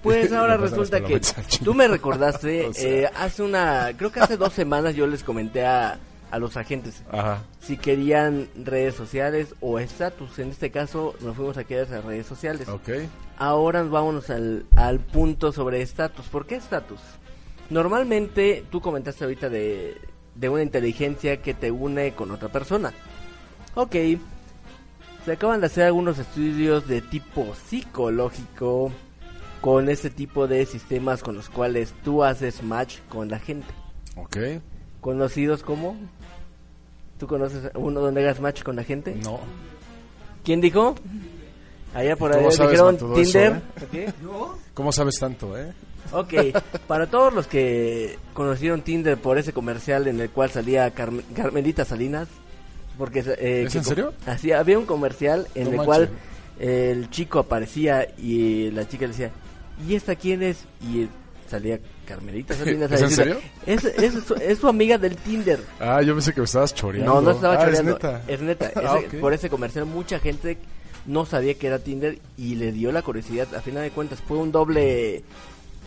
[0.03, 1.21] Pues ahora resulta que
[1.65, 2.89] tú me recordaste, O sea.
[2.89, 5.99] eh, hace una, creo que hace dos semanas yo les comenté a,
[6.31, 7.43] a los agentes Ajá.
[7.61, 10.39] si querían redes sociales o estatus.
[10.39, 12.69] En este caso nos fuimos a quedar a redes sociales.
[12.69, 12.89] Ok.
[13.39, 16.27] Ahora vámonos al, al punto sobre estatus.
[16.29, 17.01] ¿Por qué estatus?
[17.69, 20.01] Normalmente tú comentaste ahorita de,
[20.37, 22.93] de una inteligencia que te une con otra persona.
[23.75, 23.97] Ok.
[25.25, 28.91] Se acaban de hacer algunos estudios de tipo psicológico
[29.61, 33.67] con este tipo de sistemas con los cuales tú haces match con la gente.
[34.17, 34.37] Ok.
[35.01, 35.97] Conocidos como...
[37.19, 39.17] ¿Tú conoces uno donde hagas match con la gente?
[39.17, 39.41] No.
[40.45, 40.95] ¿Quién dijo?
[41.95, 43.63] Allá por ¿Cómo ahí dijeron Matudo, eso, Tinder.
[43.93, 44.13] eh?
[44.15, 44.15] ¿ok?
[44.75, 45.73] ¿Cómo sabes tanto, eh?
[46.13, 46.33] Ok,
[46.87, 51.85] para todos los que conocieron Tinder por ese comercial en el cual salía Carmen- Carmelita
[51.85, 52.29] Salinas,
[52.99, 54.13] porque eh, ¿Es en serio?
[54.27, 56.11] Así había un comercial en No el cual
[56.59, 59.31] el chico aparecía y la chica le decía,
[59.87, 60.65] ¿y esta quién es?
[60.83, 61.09] Y
[61.49, 62.91] salía Carmelita Salinas.
[62.91, 63.39] ¿Es en serio?
[63.65, 65.61] Es, es, su, es su amiga del Tinder.
[65.81, 67.15] Ah, yo pensé que me estabas choreando.
[67.15, 67.91] No, no estaba Ah, choreando.
[67.97, 68.23] Es neta.
[68.27, 68.73] Es neta.
[68.85, 68.99] Ah.
[69.21, 70.59] Por ese comercial mucha gente
[71.07, 73.55] no sabía que era Tinder y le dio la curiosidad.
[73.55, 75.23] A final de cuentas fue un doble,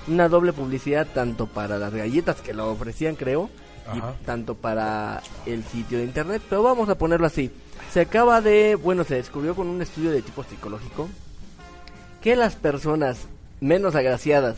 [0.07, 3.49] una doble publicidad tanto para las galletas que lo ofrecían, creo.
[3.95, 6.41] Y tanto para el sitio de internet.
[6.49, 7.51] Pero vamos a ponerlo así.
[7.91, 11.09] Se acaba de, bueno, se descubrió con un estudio de tipo psicológico
[12.21, 13.27] que las personas
[13.59, 14.57] menos agraciadas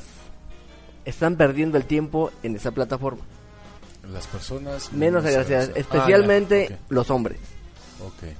[1.05, 3.23] están perdiendo el tiempo en esa plataforma.
[4.11, 4.91] Las personas...
[4.93, 7.39] Menos agraciadas, especialmente Ah, los hombres.
[8.05, 8.31] ok.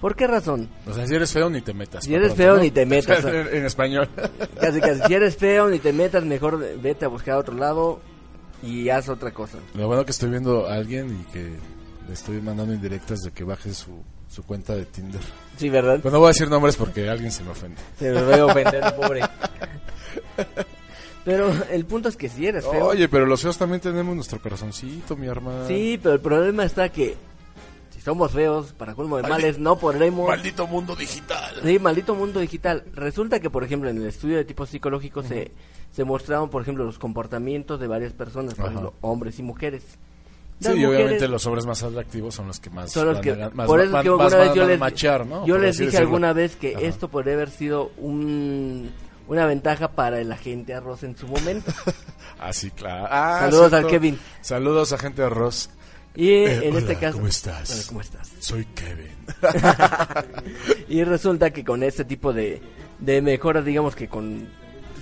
[0.00, 0.68] ¿Por qué razón?
[0.86, 2.04] O sea, si eres feo ni te metas.
[2.04, 2.62] Si eres feo, ¿no?
[2.62, 3.24] ni te metas.
[3.24, 4.08] en español.
[4.60, 5.00] Casi, casi.
[5.06, 8.00] Si eres feo, ni te metas, mejor vete a buscar a otro lado
[8.66, 9.58] y haz otra cosa.
[9.74, 11.52] Lo bueno que estoy viendo a alguien y que
[12.06, 15.20] le estoy mandando indirectas de que baje su, su cuenta de Tinder.
[15.56, 16.00] Sí, ¿verdad?
[16.00, 17.80] Pues no voy a decir nombres porque alguien se me ofende.
[17.98, 19.22] Se me ve ofender, pobre.
[21.24, 22.86] Pero el punto es que si eres feo...
[22.86, 25.66] Oye, pero los feos también tenemos nuestro corazoncito, mi hermano.
[25.66, 27.16] Sí, pero el problema está que
[27.90, 30.28] si somos feos, para colmo de males, no podremos...
[30.28, 31.56] Maldito mundo digital.
[31.64, 32.84] Sí, maldito mundo digital.
[32.92, 35.50] Resulta que, por ejemplo, en el estudio de tipo psicológico se,
[35.92, 39.82] se mostraron, por ejemplo, los comportamientos de varias personas, por ejemplo, hombres y mujeres.
[40.60, 43.30] Sí, y obviamente los hombres más atractivos son los que más son los van que
[43.42, 45.46] a- más, por eso van- que alguna vez van yo les machear, ¿no?
[45.46, 46.06] yo les dije decirlo.
[46.06, 46.80] alguna vez que Ajá.
[46.86, 48.90] esto podría haber sido un
[49.28, 51.72] una ventaja para el agente arroz en su momento
[52.38, 53.06] Ah, sí, claro.
[53.10, 53.86] Ah, Saludos cierto.
[53.86, 54.18] al Kevin.
[54.40, 55.68] Saludos a gente de Ross.
[56.14, 57.70] y Eh, en hola, este caso ¿cómo estás?
[57.74, 58.32] Hola, ¿cómo estás?
[58.38, 59.16] Soy Kevin.
[60.88, 62.62] y resulta que con este tipo de
[62.98, 64.48] de mejora, digamos que con...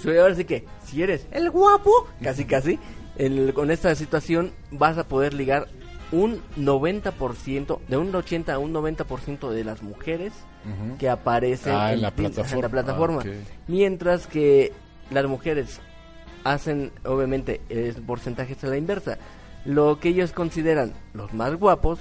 [0.06, 1.90] Ahora sí que, si eres el guapo,
[2.22, 2.78] casi casi,
[3.16, 5.68] el- con esta situación vas a poder ligar
[6.12, 10.32] un 90%, de un 80 a un 90% de las mujeres
[10.98, 12.54] que aparecen Ah, en la plataforma.
[12.56, 13.22] en la plataforma.
[13.24, 13.30] Ah.
[13.68, 14.72] Mientras que
[15.10, 15.80] las mujeres
[16.44, 19.18] hacen, obviamente, el porcentaje es a la inversa.
[19.64, 21.98] Lo que ellos consideran los más guapos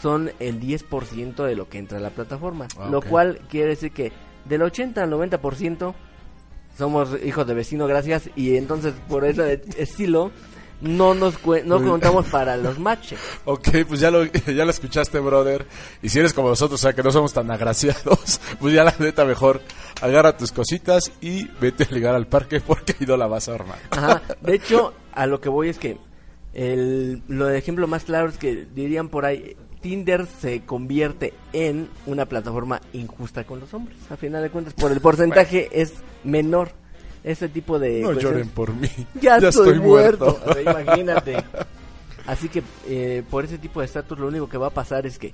[0.00, 2.66] son el 10% de lo que entra a la plataforma.
[2.78, 4.12] Ah, lo cual quiere decir que
[4.46, 5.94] del 80 al 90%
[6.76, 8.30] somos hijos de vecino, gracias.
[8.36, 10.30] Y entonces, por ese estilo,
[10.80, 13.18] no nos no contamos para los matches.
[13.44, 15.66] Ok, pues ya lo, ya lo escuchaste, brother.
[16.02, 18.94] Y si eres como nosotros, o sea, que no somos tan agraciados, pues ya la
[18.98, 19.60] neta mejor
[20.00, 23.54] agarra tus cositas y vete a ligar al parque porque ahí no la vas a
[23.54, 23.78] armar.
[23.90, 24.22] Ajá.
[24.40, 25.98] De hecho, a lo que voy es que
[26.52, 31.88] el lo de ejemplo más claro es que dirían por ahí Tinder se convierte en
[32.06, 33.96] una plataforma injusta con los hombres.
[34.10, 36.70] A final de cuentas, por el porcentaje es menor.
[37.22, 38.88] Ese tipo de No cuestiones- lloren por mí.
[39.20, 40.38] Ya, estoy, muerto.
[40.46, 41.36] O sea, imagínate.
[42.26, 45.18] Así que eh, por ese tipo de estatus lo único que va a pasar es
[45.18, 45.32] que,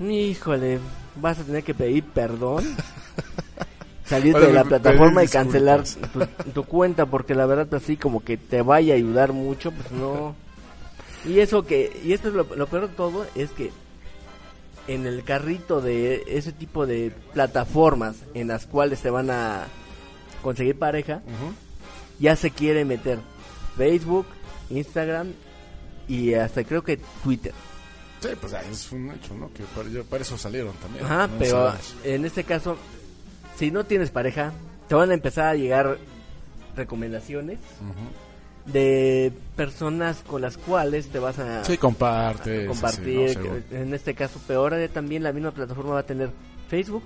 [0.00, 0.78] híjole,
[1.16, 2.64] vas a tener que pedir perdón,
[4.04, 8.36] salirte de la plataforma y cancelar tu, tu cuenta porque la verdad así como que
[8.36, 10.34] te vaya a ayudar mucho, pues no.
[11.26, 13.70] Y eso que, y esto es lo, lo peor de todo, es que
[14.86, 19.66] en el carrito de ese tipo de plataformas en las cuales te van a
[20.42, 21.22] conseguir pareja,
[22.18, 23.18] ya se quiere meter
[23.76, 24.26] Facebook,
[24.70, 25.32] Instagram
[26.06, 27.52] y hasta creo que Twitter.
[28.20, 29.50] Sí, pues ah, es un hecho, ¿no?
[29.52, 29.64] Que
[30.08, 31.04] para, eso salieron también.
[31.04, 31.94] Ajá, No pero sabemos.
[32.04, 32.76] en este caso,
[33.56, 34.52] si no tienes pareja,
[34.88, 35.98] te van a empezar a llegar
[36.76, 37.92] recomendaciones Ujú.
[38.66, 42.62] De personas con las cuales te vas a Sí, comparte.
[42.62, 43.30] sí, compartir.
[43.30, 43.38] sí,
[43.70, 43.76] ¿no?
[43.78, 46.30] En este caso, peor también la misma plataforma va a tener
[46.68, 47.04] Facebook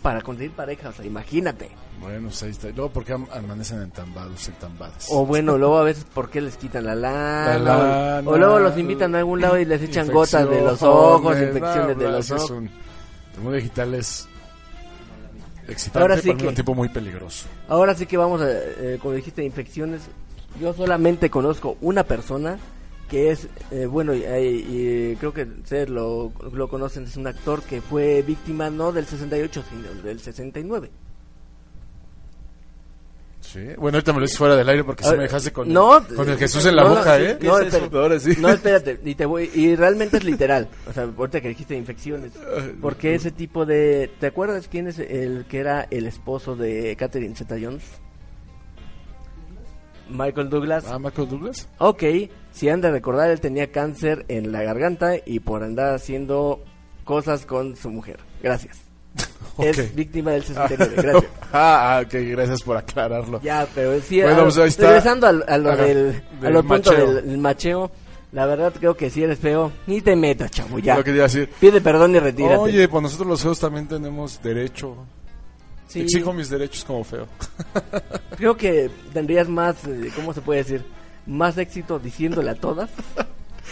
[0.00, 0.88] para conseguir pareja.
[0.88, 1.70] O sea, imagínate.
[2.00, 2.70] Bueno, pues ahí está.
[2.70, 5.06] Y luego, ¿por qué am- amanecen entambados, entambadas?
[5.10, 7.58] O bueno, luego a veces, ¿por qué les quitan la lana?
[7.58, 7.78] La O-
[8.22, 11.32] lana, o, luego los invitan a algún lado y les echan gotas de los ojos,
[11.38, 12.50] infecciones, infecciones de no, los ojos.
[12.50, 12.70] un-
[13.34, 14.26] el mundo digital es
[15.68, 17.46] excitante, Ahora sí pero que- tiempo muy peligroso.
[17.68, 20.00] Ahora sí que vamos a, eh, como dijiste, infecciones.
[20.60, 22.58] Yo solamente conozco una persona
[23.08, 27.26] que es, eh, bueno, y, y- y creo que ustedes lo, lo conocen, es un
[27.26, 30.90] actor que fue víctima no del 68, sino del 69.
[33.40, 33.58] Sí.
[33.76, 35.98] Bueno, ahorita me lo hice fuera del aire porque sí Ah, me dejaste con, no,
[35.98, 37.32] el, con el Jesús en la no, boca, ¿eh?
[37.34, 37.84] no, ¿Qué es eso?
[37.84, 38.34] espera- Ahora sí.
[38.38, 40.68] No, espérate, y te voy, y realmente es literal.
[40.88, 42.32] O sea, ahorita que dijiste infecciones.
[42.80, 47.34] Porque ese tipo de, ¿te acuerdas quién es el que era el esposo de Catherine
[47.34, 47.82] Zeta-Jones?
[50.12, 50.84] Michael Douglas.
[50.88, 51.68] Ah, Michael Douglas.
[51.78, 52.02] Ok,
[52.52, 56.60] si han de recordar, él tenía cáncer en la garganta y por andar haciendo
[57.04, 58.18] cosas con su mujer.
[58.42, 58.78] Gracias.
[59.58, 61.30] Es víctima del 69, gracias.
[61.52, 63.40] ah, ah, ok, gracias por aclararlo.
[63.42, 64.86] Ya, pero sí, Bueno, ah, pues ahí está.
[64.86, 67.12] regresando al- a, lo Ajá, del, a del lo punto macheo.
[67.14, 67.90] del, macheo,
[68.32, 70.96] la verdad creo que si eres feo, ni te metas, chavo, ya.
[70.96, 71.50] Lo que a decir.
[71.60, 72.56] Pide perdón y retírate.
[72.56, 74.96] Oye, pues nosotros los feos también tenemos derecho.
[75.92, 77.26] Sí, Exijo mis derechos como feo.
[78.36, 80.82] creo que tendrías más, eh, ¿cómo se puede decir?
[81.26, 82.88] Más éxito diciéndole a todas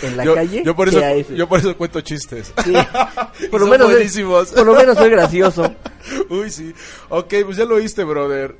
[0.02, 1.34] en la yo, calle yo por eso, a ese.
[1.34, 2.52] yo por eso cuento chistes.
[2.62, 2.74] Sí.
[3.50, 4.50] por, lo menos soy, buenísimos.
[4.50, 5.74] por lo menos soy gracioso.
[6.28, 6.74] Uy, sí.
[7.08, 8.54] Ok, pues ya lo oíste, brother.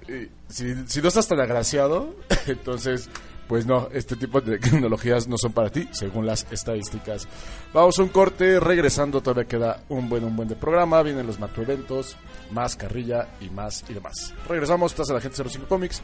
[0.49, 3.11] Si, si no estás tan agraciado, entonces,
[3.51, 7.27] pues no, este tipo de tecnologías no son para ti, según las estadísticas.
[7.75, 11.03] Vamos a un corte, regresando, todavía queda un buen, un buen de programa.
[11.03, 12.17] Vienen los macroeventos,
[12.53, 14.33] más carrilla y más y demás.
[14.49, 16.01] Regresamos, estás a la gente 05 Comics,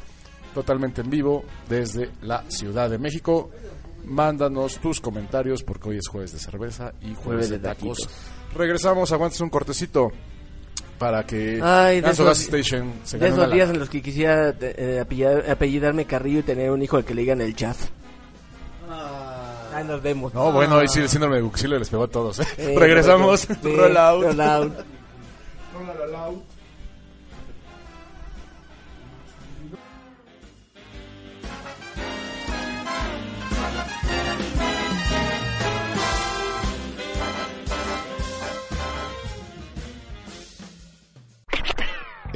[0.54, 3.48] totalmente en vivo desde la Ciudad de México.
[4.04, 8.08] Mándanos tus comentarios porque hoy es jueves de cerveza y jueves Jueves de de tacos.
[8.56, 10.10] Regresamos, aguantes un cortecito
[10.98, 13.74] para que Ay, de esos- Station se De esos días lana.
[13.74, 17.22] en los que quisiera eh, apellidar- apellidarme Carrillo y tener un hijo al que le
[17.22, 17.76] digan el chat.
[19.74, 20.32] Ahí nos vemos.
[20.32, 22.40] No, bueno, ahí sí el síndrome de Buxilo les pegó a todos.
[22.40, 22.44] ¿eh?
[22.56, 23.40] Eh, Regresamos.
[23.40, 24.22] sí, roll out.
[24.24, 24.72] roll out.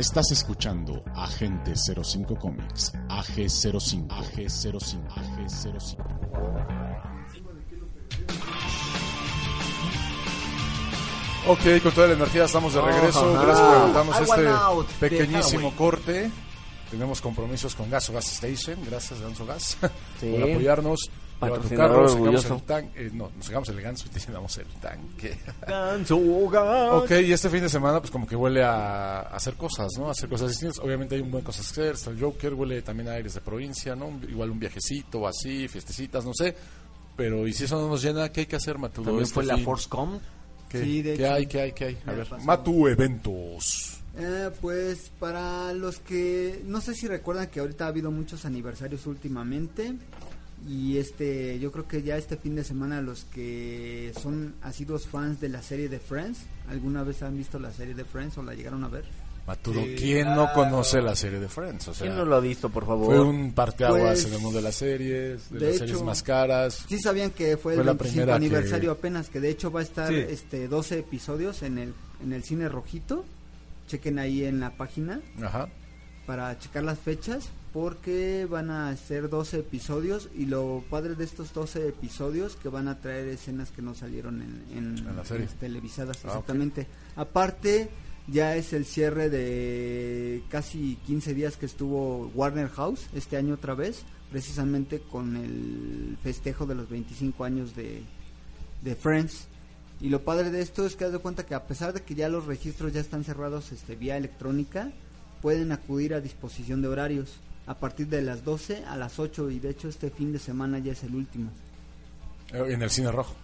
[0.01, 7.01] Estás escuchando Agente 05 Comics, AG05, AG05, AG05.
[11.46, 13.30] Ok, con toda la energía estamos de regreso.
[13.42, 14.48] Gracias por aguantarnos este
[15.01, 16.30] pequeñísimo corte.
[16.90, 18.78] Tenemos compromisos con Gaso Gas Station.
[18.88, 19.76] Gracias, Ganso Gas,
[20.20, 20.30] Sí.
[20.32, 21.11] por apoyarnos.
[21.41, 22.55] Patrocinador carro, sacamos orgulloso.
[22.55, 25.38] el tan- eh, no, nos sacamos el ganso y te llenamos el tanque.
[25.66, 26.97] Ganso, ganso.
[26.99, 30.09] Ok, y este fin de semana pues como que huele a, a hacer cosas, ¿no?
[30.09, 30.78] A hacer cosas distintas.
[30.78, 31.95] Obviamente hay un buen cosas que hacer.
[31.95, 34.07] Está el Joker, huele también a aires de provincia, ¿no?
[34.09, 36.55] Un- Igual un viajecito así, fiestecitas, no sé.
[37.16, 39.07] Pero y si eso no nos llena, ¿qué hay que hacer, Matudo?
[39.07, 39.57] También este fue la?
[39.59, 40.18] Forcecom.
[40.68, 41.34] ¿Qué, Sí, de ¿qué hecho.
[41.34, 41.99] hay, qué hay, qué hay?
[42.07, 42.45] A ver, pasó.
[42.45, 43.97] Matu Eventos.
[44.16, 49.07] Eh, pues para los que no sé si recuerdan que ahorita ha habido muchos aniversarios
[49.07, 49.95] últimamente
[50.68, 55.40] y este yo creo que ya este fin de semana los que son asiduos fans
[55.40, 58.54] de la serie de Friends, ¿alguna vez han visto la serie de Friends o la
[58.54, 59.04] llegaron a ver?
[59.46, 61.88] Matudo, Sí, ¿quién no conoce la serie de Friends?
[61.88, 63.06] O sea, ¿Quién no lo ha visto, por favor?
[63.06, 66.02] fue un parteaguas Pues, en el mundo de las series, de, de las hecho, series
[66.02, 66.84] más caras.
[66.88, 69.72] Sí sabían que fue, Fue el la 25 primera que- aniversario apenas, que de hecho
[69.72, 70.14] va a estar Sí.
[70.28, 73.24] este 12 episodios en el en el cine rojito.
[73.88, 75.68] Chequen ahí en la página Ajá.
[76.26, 81.52] para checar las fechas porque van a ser 12 episodios y lo padre de estos
[81.52, 85.46] 12 episodios que van a traer escenas que no salieron en, en, En la serie.
[85.46, 86.86] las televisadas Ah, exactamente.
[87.16, 87.88] Aparte
[88.26, 93.74] ya es el cierre de casi 15 días que estuvo Warner House este año otra
[93.74, 98.02] vez, precisamente con el festejo de los 25 años de,
[98.82, 99.46] de Friends.
[100.00, 102.14] Y lo padre de esto es que haz de cuenta que a pesar de que
[102.14, 104.90] ya los registros ya están cerrados este, vía electrónica,
[105.42, 107.36] pueden acudir a disposición de horarios
[107.66, 110.78] a partir de las 12 a las 8 y de hecho este fin de semana
[110.78, 111.50] ya es el último.
[112.52, 113.34] Eh, En el cine rojo.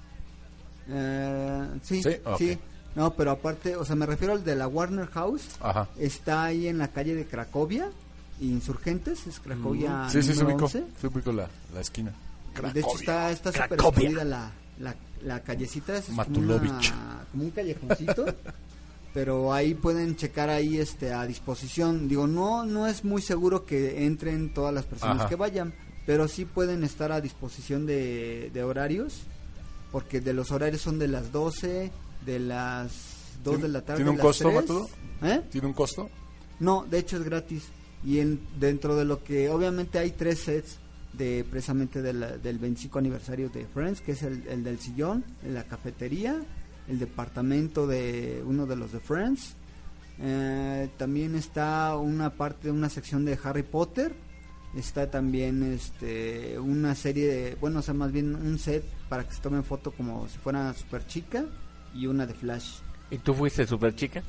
[0.89, 2.03] Eh, sí,
[2.39, 2.59] Sí.
[2.95, 5.43] No, pero aparte, o sea, me refiero al de la Warner House.
[5.61, 5.87] Ajá.
[5.99, 7.91] Está ahí en la calle de Cracovia,
[8.41, 10.09] Insurgentes, es Cracovia.
[10.09, 10.65] Sí, sí, se ubicó.
[10.65, 10.85] 11.
[11.01, 12.13] Se ubicó la, la esquina.
[12.73, 14.09] De hecho está está Cracovia.
[14.09, 14.51] escondida la,
[14.81, 14.95] la,
[15.25, 16.59] la callecita, es como, una-
[17.33, 18.25] como un callejoncito.
[19.17, 22.07] pero ahí pueden checar ahí este a disposición.
[22.07, 25.29] Digo, no no es muy seguro que entren todas las personas Ajá.
[25.31, 25.73] que vayan,
[26.05, 29.23] pero sí pueden estar a disposición de, de horarios,
[29.91, 31.91] porque de los horarios son de las 12,
[32.27, 32.93] de las
[33.43, 33.97] 2 de la tarde.
[34.01, 34.55] ¿Tiene un las costo, 3.
[34.55, 34.89] Matudo?
[35.23, 35.41] ¿Eh?
[35.51, 36.11] ¿Tiene un costo?
[36.61, 37.63] No, de hecho es gratis.
[38.05, 40.77] Y en, dentro de lo que obviamente hay tres sets
[41.15, 45.25] de precisamente de la- del 25 aniversario de Friends, que es el, el del sillón,
[45.43, 46.37] la cafetería,
[46.89, 49.57] el departamento de uno de los de Friends.
[50.19, 54.15] Eh, también está una parte, una sección de Harry Potter.
[54.75, 59.35] Está también este una serie de, bueno, o sea, más bien un set para que
[59.35, 61.47] se tomen foto como si fuera super chica
[61.95, 62.81] y una de Flash.
[63.09, 64.23] ¿Y tú fuiste super chica?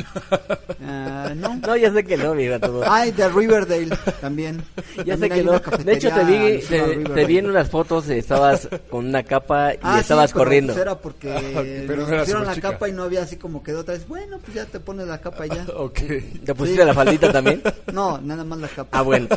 [0.83, 1.55] Ah, no.
[1.67, 2.83] No, ya sé que no, mira todo.
[2.89, 3.89] Ay, de Riverdale
[4.21, 4.63] también.
[5.05, 5.83] Ya sé También que hay no.
[5.83, 9.77] De hecho, te vi, te, te vi en unas fotos, estabas con una capa y
[9.81, 10.73] Ah, sí, estabas pero corriendo.
[10.73, 13.63] pues era porque pero nos no era pusieron la capa y no había así como
[13.63, 14.07] quedó otra vez.
[14.07, 15.65] Bueno, pues ya te pones la capa y ya.
[15.75, 15.99] Ok.
[16.45, 17.61] ¿Te pusiste la faldita también?
[17.91, 18.97] No, nada más la capa.
[18.99, 19.27] Ah, bueno.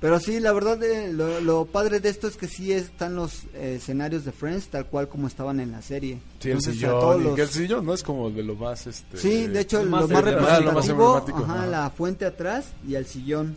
[0.00, 3.44] Pero sí, la verdad, eh, lo, lo padre de esto es que sí están los
[3.54, 6.18] eh, escenarios de Friends tal cual como estaban en la serie.
[6.40, 7.24] Sí, el Entonces, todos sillón.
[7.24, 8.71] los- que el sillón no es como de lo más...
[8.72, 10.40] Este, Sí, de hecho, lo lo más más, emblemático.
[10.40, 11.66] Lo más representativo, emblemático, ajá, ajá.
[11.66, 13.56] la fuente atrás y el sillón.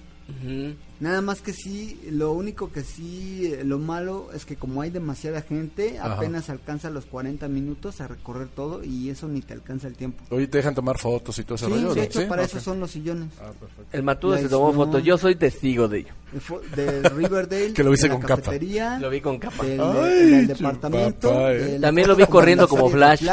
[0.99, 4.89] Nada más que sí, lo único que sí, eh, lo malo es que como hay
[4.89, 6.13] demasiada gente, Ajá.
[6.15, 10.23] apenas alcanza los 40 minutos a recorrer todo y eso ni te alcanza el tiempo.
[10.29, 12.59] Oye, te dejan tomar fotos y todo ese Sí, rollo, de hecho, Sí, para eso
[12.59, 13.29] son los sillones.
[13.39, 13.85] Ah, perfecto.
[13.91, 15.03] El Matudo Ya se tomó fotos.
[15.03, 16.13] Yo soy testigo de ello.
[16.75, 18.51] De, Riverdale, Que lo hice de la con capa.
[18.99, 19.63] Lo vi con capa.
[19.65, 21.49] del, Ay, del departamento.
[21.49, 21.57] eh.
[21.73, 23.23] de También lo vi corriendo como Flash.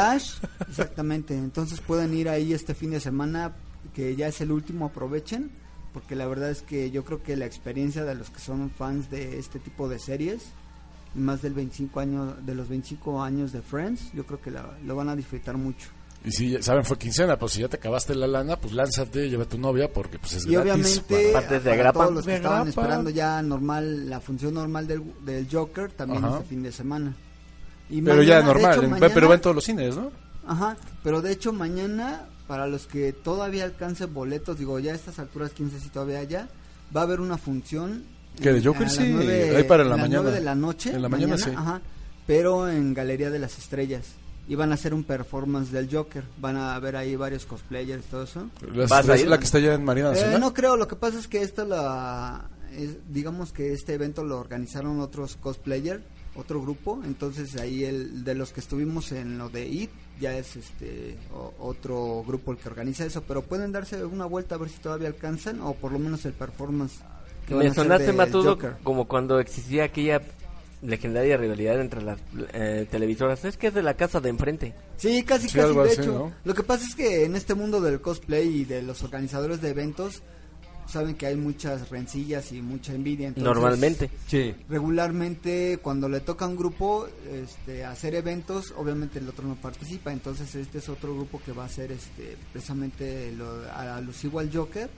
[0.69, 1.33] Exactamente.
[1.33, 3.53] Entonces pueden ir ahí este fin de semana,
[3.95, 5.49] que ya es el último, aprovechen.
[5.93, 9.09] Porque la verdad es que yo creo que la experiencia de los que son fans
[9.11, 10.45] de este tipo de series,
[11.15, 14.95] más del 25 años, de los 25 años de Friends, yo creo que la- lo
[14.95, 15.87] van a disfrutar mucho.
[16.25, 19.29] Y si, ya- saben, fue quincena, pues si ya te acabaste la lana, pues lánzate,
[19.29, 20.71] lleva a tu novia, porque pues es Y gratis.
[21.05, 21.99] obviamente, Aparte de para grapa.
[22.03, 22.81] todos los que estaban grapa.
[22.81, 26.37] esperando ya normal, la función normal del, del Joker, también Ajá.
[26.37, 27.15] este fin de semana.
[27.89, 29.95] Y Pero ya mañana, de normal, hecho, en- mañana- pero va en todos los cines,
[29.97, 30.11] ¿no?
[30.47, 35.19] Ajá, pero de hecho mañana, para los que todavía alcancen boletos, digo, ya a estas
[35.19, 36.49] alturas, quién sabe si todavía haya,
[36.95, 38.03] va a haber una función.
[38.41, 38.89] ¿Qué, de Joker?
[38.89, 40.29] Sí, nueve- ahí para la a las mañana.
[40.31, 40.91] de la noche.
[40.91, 41.51] En la mañana, sí.
[41.55, 41.81] Ajá,
[42.27, 44.05] pero en Galería de las Estrellas.
[44.47, 46.23] Y van a hacer un performance del Joker.
[46.41, 48.49] Van a ver ahí varios cosplayers y todo eso.
[48.73, 49.27] La, ¿Vas a es ir?
[49.29, 51.63] la que está allá en Marina Eh, no creo, lo que pasa es que esta
[51.63, 52.49] la...
[52.75, 56.01] es- digamos que este evento lo organizaron otros cosplayers,
[56.35, 60.55] otro grupo, entonces ahí el de los que estuvimos en lo de IT ya es
[60.55, 64.69] este o- otro grupo el que organiza eso, pero pueden darse una vuelta a ver
[64.69, 66.99] si todavía alcanzan o por lo menos el performance.
[67.47, 70.21] que Me sonaste, Matudo, como cuando existía aquella
[70.81, 72.19] legendaria rivalidad entre las
[72.53, 73.43] eh, televisoras.
[73.45, 74.73] Es que es de la casa de enfrente.
[74.97, 76.11] Sí, casi, Sí, casi, de así, hecho.
[76.13, 76.33] ¿no?
[76.43, 79.69] Lo que pasa es que en este mundo del cosplay y de los organizadores de
[79.69, 80.23] eventos,
[80.87, 83.27] saben que hay muchas rencillas y mucha envidia.
[83.27, 84.09] entonces, Normalmente.
[84.27, 84.53] Sí.
[84.69, 90.11] Regularmente cuando le toca a un grupo este, hacer eventos, obviamente el otro no participa,
[90.13, 94.89] entonces este es otro grupo que va a hacer este, precisamente lo, alusivo al Joker.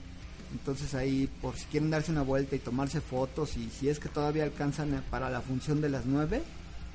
[0.52, 4.08] Entonces ahí por si quieren darse una vuelta y tomarse fotos y si es que
[4.08, 6.40] todavía alcanzan para la función de las 9,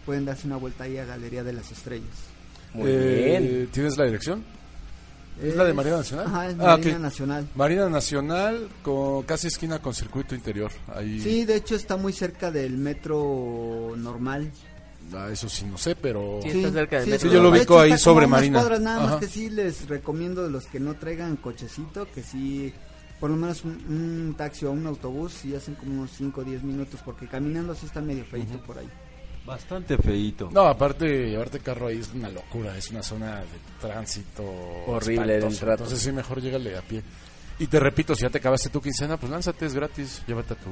[0.06, 2.08] pueden darse una vuelta ahí a Galería de las Estrellas.
[2.74, 3.68] Muy Eh, bien.
[3.72, 4.44] ¿Tienes la dirección?
[5.42, 6.28] ¿Es la de Marina Nacional?
[6.28, 7.02] Ajá, es Ah, Marina ok.
[7.02, 7.48] Nacional.
[7.56, 10.72] Marina Nacional, con casi esquina con circuito interior.
[10.94, 14.52] Ahí, Sí, de hecho está muy cerca del metro normal.
[15.14, 16.39] Ah, eso sí, no sé, pero...
[16.44, 17.30] Sí, está cerca del metro.
[17.30, 18.60] Sí, yo lo ubico ahí sobre Marina.
[18.60, 19.10] cuadras, nada Ajá.
[19.12, 22.72] más que sí les recomiendo los que no traigan cochecito, que sí,
[23.20, 26.44] por lo menos un, un taxi o un autobús, sí hacen como unos 5 o
[26.46, 28.88] 10 minutos, porque caminando sí está medio feito por ahí.
[29.46, 30.50] Bastante feito.
[30.52, 33.46] No, aparte, llevarte carro ahí es una locura, es una zona de
[33.80, 34.44] tránsito
[34.88, 35.56] Horrible de espantoso.
[35.56, 35.74] entrada.
[35.74, 37.02] Entonces sí, mejor llégale a pie.
[37.60, 40.58] Y te repito, si ya te acabaste tu quincena, pues lánzate, es gratis, llévate a
[40.58, 40.70] tu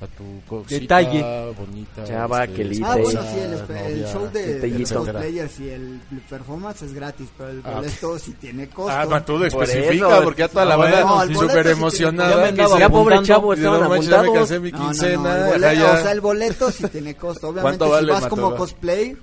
[0.00, 1.52] a tu cosita Detalle.
[1.58, 2.04] bonita.
[2.04, 6.00] Chava, este, que Ah, bueno, sí, el, el show de, de los cosplayers y el
[6.30, 8.92] performance es gratis, pero el Ah, boleto sí tiene costo.
[8.96, 10.22] Ah, Matudo Por especifica, eso.
[10.24, 12.50] porque ya toda la Ah, banda el boleto súper sí emocionada.
[12.50, 15.46] Ya Ya pobre chavo, estaban no manches, ya me cansé mi No, no, no, quincena.
[15.48, 17.48] boleto, o sea, el boleto sí tiene costo.
[17.48, 19.16] Obviamente, ¿Cuánto si vale, vas como cosplay,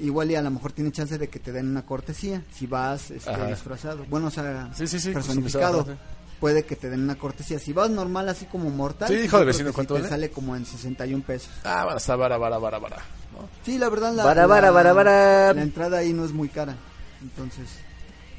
[0.00, 2.40] igual y a lo mejor tiene chance de que te den una cortesía.
[2.54, 4.04] Si vas este, disfrazado.
[4.08, 5.78] Bueno, o sea, Sí, sí, sí, personificado.
[5.78, 7.58] customizado, Puede que te den una cortesía.
[7.58, 9.08] Si vas normal, así como mortal.
[9.08, 11.48] Sí, hijo de vecino, sí ¿cuánto te sale como en 61 pesos.
[11.64, 12.96] Ah, bueno, está vara, vara, vara, vara.
[13.32, 13.48] ¿no?
[13.64, 15.54] Sí, la verdad, la, Bara, bara, bara, bara.
[15.54, 16.76] la entrada ahí no es muy cara.
[17.22, 17.66] Entonces,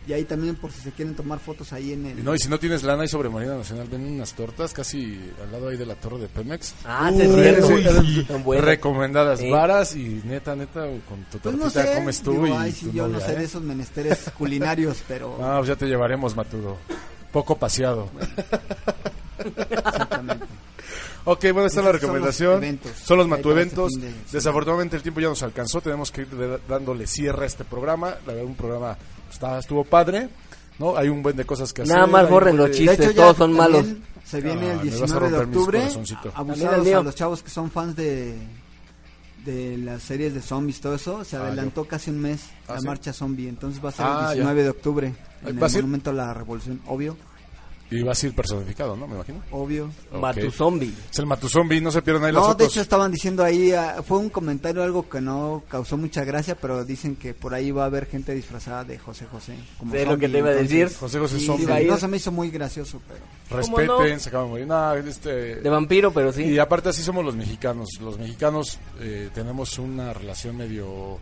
[0.06, 2.20] y ahí también por si se quieren tomar fotos ahí en el...
[2.20, 5.20] Y no, y si no tienes lana y sobre Marina Nacional, ven unas tortas casi
[5.42, 6.76] al lado ahí de la torre de Pemex.
[6.86, 8.62] Ah, sí, Uy, sí.
[8.62, 12.52] Recomendadas varas y neta, neta, con tu pues tortita no sé, comes tú digo, y
[12.52, 13.36] ay, tu yo no sé ¿eh?
[13.38, 15.40] de esos menesteres culinarios, pero...
[15.42, 16.78] Ah, pues ya te llevaremos, Matudo.
[17.36, 18.08] Poco paseado.
[19.38, 20.46] Exactamente.
[21.26, 22.54] Ok, bueno, esta es la Esos son los recomendación.
[22.64, 23.92] eventos Son los matueventos.
[23.94, 24.14] este de.
[24.32, 25.82] Desafortunadamente el tiempo ya nos alcanzó.
[25.82, 28.16] Tenemos que ir de- dándole cierre a este programa.
[28.26, 28.98] La verdad, un programa
[29.30, 30.30] está, estuvo padre.
[30.80, 30.96] ¿no?
[30.96, 31.94] Hay un buen de cosas que hacer.
[31.94, 32.98] Nada más borren los de- chistes.
[33.00, 33.86] De hecho, todos son malos.
[34.24, 35.80] Se viene Ah, el me vas a 19 de romper mis octubre.
[36.34, 37.00] a- Abusados mío.
[37.00, 38.38] a los chavos que son fans de
[39.46, 42.80] de las series de zombies, todo eso, se Ah, adelantó casi un mes Ah, la
[42.82, 42.88] ¿sí?
[42.88, 45.08] marcha zombie, entonces va a ser Ah, el 19 de octubre
[45.46, 45.82] en ¿Va a el ser?
[45.84, 47.16] Monumento a la Revolución, obvio,
[47.92, 49.08] Y va a ser personificado, ¿no?
[49.08, 49.44] Me imagino.
[49.52, 49.92] obvio.
[50.12, 50.20] Ok.
[50.20, 50.94] Matu Zombie.
[51.12, 54.02] Es el Matuzombi, no se pierdan ahí las No, de hecho estaban diciendo ahí, ah,
[54.06, 57.84] fue un comentario algo que no causó mucha gracia, pero dicen que por ahí va
[57.84, 59.56] a haber gente disfrazada de José José.
[59.78, 60.92] Como Es lo que te iba a decir.
[61.00, 61.84] José José sí, Zombie.
[61.84, 61.88] ir.
[61.88, 63.22] no se me hizo muy gracioso, pero...
[63.52, 64.20] Respeten, ¿Cómo no?
[64.20, 64.68] se acaban de morir.
[64.68, 65.56] No, este...
[65.58, 66.44] De vampiro, pero sí.
[66.44, 67.90] Y aparte así somos los mexicanos.
[68.02, 71.20] Los mexicanos eh, tenemos una relación medio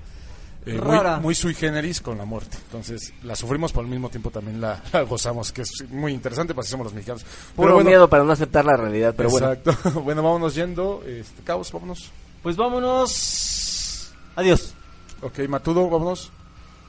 [0.66, 0.82] eh,
[1.22, 2.58] muy, sui generis con la muerte.
[2.66, 6.54] Entonces la sufrimos, pero al mismo tiempo también la, la gozamos, que es muy interesante,
[6.54, 7.26] pues así somos los mexicanos.
[7.56, 9.52] Puro miedo para no aceptar la realidad, pero bueno.
[9.52, 10.02] exacto.
[10.04, 11.04] bueno, vámonos yendo.
[11.06, 12.12] Este, Caos, vámonos.
[12.42, 14.14] Pues vámonos.
[14.36, 14.74] Adiós.
[15.22, 16.32] Ok, Matudo, vámonos.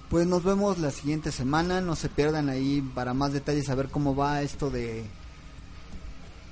[0.09, 3.89] Pues nos vemos la siguiente semana, no se pierdan ahí para más detalles a ver
[3.89, 5.05] cómo va esto de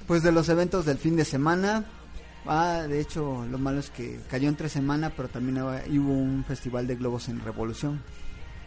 [0.07, 1.87] pues de los eventos del fin de semana.
[2.47, 6.87] Ah, de hecho, lo malo es que cayó entre semana, pero también hubo un festival
[6.87, 8.03] de globos en Revolución,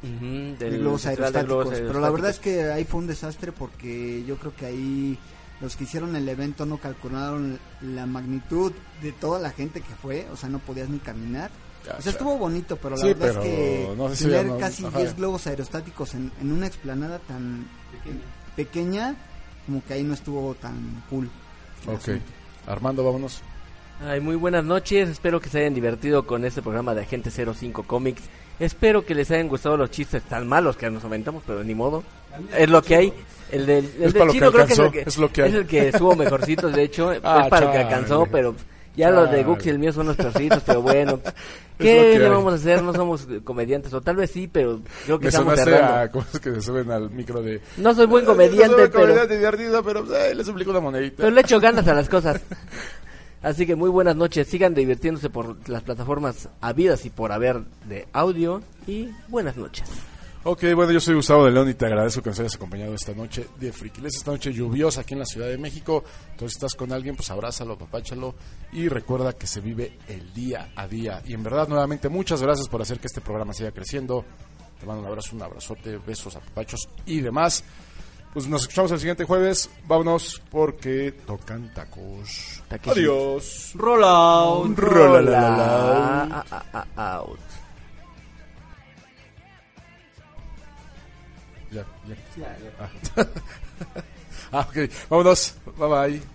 [0.01, 3.51] de del globos de aerostáticos, Globos pero la verdad es que ahí fue un desastre
[3.51, 5.17] porque yo creo que ahí
[5.61, 8.71] los que hicieron el evento no calcularon la magnitud
[9.01, 11.49] de toda la gente que fue, o sea, no podías ni caminar.
[11.97, 14.45] O sea, estuvo bonito, pero la Sí, verdad pero es que no sé si tener
[14.47, 14.97] no- casi ajá.
[14.99, 17.67] 10 globos aerostáticos en, en una explanada tan
[18.55, 19.15] pequeña,
[19.65, 21.29] como que ahí no estuvo tan cool.
[21.87, 21.99] Ok.
[21.99, 22.21] asunto.
[22.67, 23.41] Armando, vámonos.
[24.01, 27.83] Ay, muy buenas noches, espero que se hayan divertido con este programa de Agente 05
[27.83, 28.21] Comics.
[28.59, 32.03] Espero que les hayan gustado los chistes tan malos que nos aventamos, pero ni modo.
[32.57, 33.13] Es lo que hay.
[33.51, 35.31] El del, el Es del lo que chino creo que es, el que, es lo
[35.31, 35.49] que hay.
[35.49, 37.11] es el que estuvo mejorcito, de hecho.
[37.23, 37.93] Ah, es para lo que chale.
[37.93, 38.55] alcanzó, pero
[38.95, 39.43] ya los de Chale.
[39.43, 41.19] Gux y el mío son los peorcitos, pero bueno.
[41.77, 42.81] ¿Qué le vamos a hacer?
[42.83, 45.95] No somos comediantes, o tal vez sí, pero creo que Me estamos sonaste cerrando.
[46.01, 47.61] a cómo es que se suben al micro de...
[47.77, 49.01] No soy buen No comediante, soy pero...
[49.01, 51.17] comediante divertido, pero eh, les suplico una monedita.
[51.17, 52.41] Pero le echo ganas a las cosas.
[53.45, 54.47] Así que muy buenas noches.
[54.47, 58.63] Sigan divirtiéndose por las plataformas habidas y por haber de audio.
[58.87, 59.87] Y buenas noches.
[60.43, 63.13] Ok, bueno, yo soy Gustavo de León y te agradezco que nos hayas acompañado esta
[63.13, 66.03] noche de Friquiles, esta noche lluviosa aquí en la Ciudad de México.
[66.31, 68.33] Entonces, estás con alguien, pues abrázalo, papáchalo
[68.73, 71.21] y recuerda que se vive el día a día.
[71.23, 74.25] Y en verdad, nuevamente, muchas gracias por hacer que este programa siga creciendo.
[74.79, 77.63] Te mando un abrazo, un abrazote, besos, apapachos y demás.
[78.35, 79.69] Pues nos escuchamos el siguiente jueves.
[79.87, 82.61] Vámonos porque tocan tacos.
[82.85, 83.71] Adiós.
[83.75, 84.77] Roll out.
[84.77, 87.39] Rola, Ah, ah, ah, ah, out.
[91.71, 92.57] Ya, ya.
[92.77, 93.25] Ah.
[94.51, 94.91] ah, ok.
[95.09, 95.55] Vámonos.
[95.77, 96.34] Bye bye.